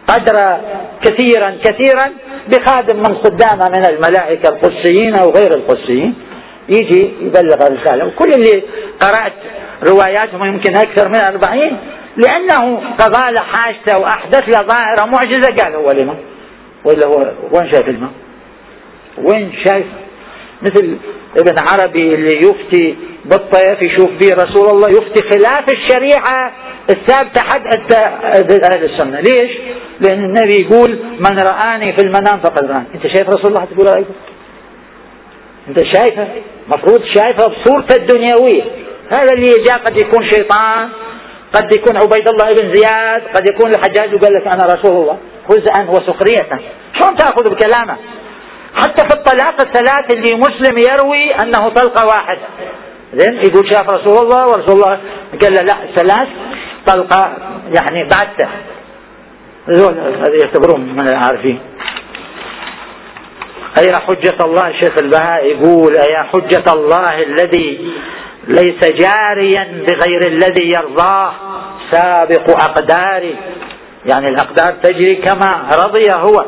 [0.08, 0.60] قدر
[1.04, 2.12] كثيرا كثيرا
[2.48, 6.14] بخادم من خدامة من الملائكة القدسيين أو غير القدسيين.
[6.68, 8.06] يجي يبلغ الرسالة.
[8.06, 8.62] وكل اللي
[9.00, 9.32] قرأت
[9.88, 11.76] رواياتهم يمكن أكثر من أربعين.
[12.16, 15.54] لأنه قضى له حاجته وأحدث له ظاهرة معجزة.
[15.62, 16.14] قال هو لما؟
[16.84, 18.10] ولا هو وين شايف الماء
[19.18, 19.86] وين شايف؟
[20.62, 20.96] مثل
[21.38, 26.52] ابن عربي اللي يفتي بالطيف يشوف به رسول الله يفتي خلاف الشريعة
[26.90, 27.92] الثابتة حد
[28.72, 29.20] أهل السنة.
[29.20, 29.50] ليش؟
[30.00, 32.86] لأن النبي يقول من رآني في المنام فقد رآني.
[32.94, 34.14] أنت شايف رسول الله تقول رأيته
[35.68, 36.28] أنت شايفه؟
[36.68, 38.62] مفروض شايفه بصورته الدنيوية.
[39.10, 40.88] هذا اللي جاء قد يكون شيطان
[41.54, 45.18] قد يكون عبيد الله بن زياد قد يكون الحجاج وقال لك أنا رسول الله
[45.50, 46.60] هزءا وسخرية.
[46.98, 47.96] شلون تأخذ بكلامه؟
[48.74, 52.40] حتى في الطلاق الثلاث اللي مسلم يروي أنه طلقة واحدة.
[53.14, 55.00] زين يقول شاف رسول الله ورسول الله
[55.42, 56.28] قال له لا ثلاث
[56.86, 57.36] طلقة
[57.76, 58.48] يعني بعدته
[59.68, 61.60] هذه يعتبرون من العارفين.
[63.78, 67.92] أي حجة الله؟ الشيخ البهاء يقول أي حجة الله الذي
[68.50, 71.32] ليس جاريا بغير الذي يرضاه.
[71.90, 73.36] سابق أقداري.
[74.06, 76.44] يعني الأقدار تجري كما رضي هو.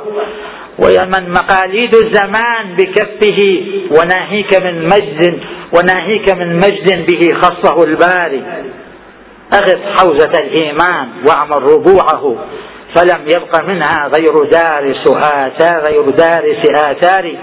[0.79, 5.41] ومن مقاليد الزمان بكفه وناهيك من مجد
[5.77, 8.43] وناهيك من مجد به خصه الباري.
[9.55, 12.37] أغث حوزة الإيمان واعمل ربوعه.
[12.97, 17.37] فلم يبق منها غير دارس آثار غير دارس آثار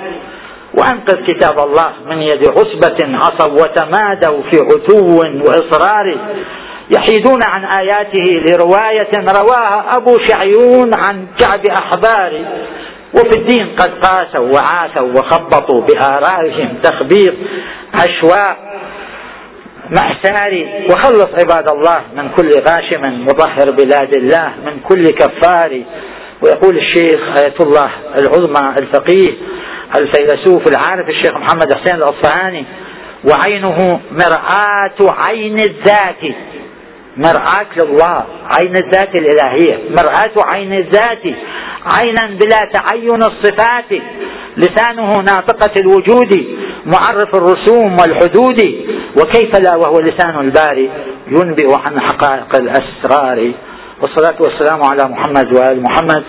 [0.80, 6.18] وأنقذ كتاب الله من يد عصبة عصوا وتمادوا في عتو وإصرار
[6.98, 12.46] يحيدون عن آياته لرواية رواها أبو شعيون عن كعب أحبار.
[13.14, 17.34] وفي الدين قد قاسوا وعاثوا وخبطوا بآرائهم تخبيط
[17.94, 18.58] أشواء
[19.90, 25.82] محساري وخلص عباد الله من كل غاشم مطهر بلاد الله من كل كفار.
[26.44, 29.34] ويقول الشيخ آية الله العظمى الفقيه
[29.96, 32.66] الفيلسوف العارف الشيخ محمد حسين الأصفهاني
[33.30, 36.36] وعينه مرآة عين الذات.
[37.18, 38.26] مرآة لله
[38.58, 39.90] عين الذات الإلهية.
[39.90, 41.24] مرآة عين الذات
[41.96, 44.02] عينا بلا تعين الصفات.
[44.58, 46.48] لسانه ناطقة الوجود
[46.86, 48.62] معرف الرسوم والحدود.
[49.20, 50.90] وكيف لا وهو لسان الباري
[51.28, 53.52] ينبئ عن حقائق الأسرار.
[54.02, 56.24] والصلاة والسلام على محمد وآل محمد.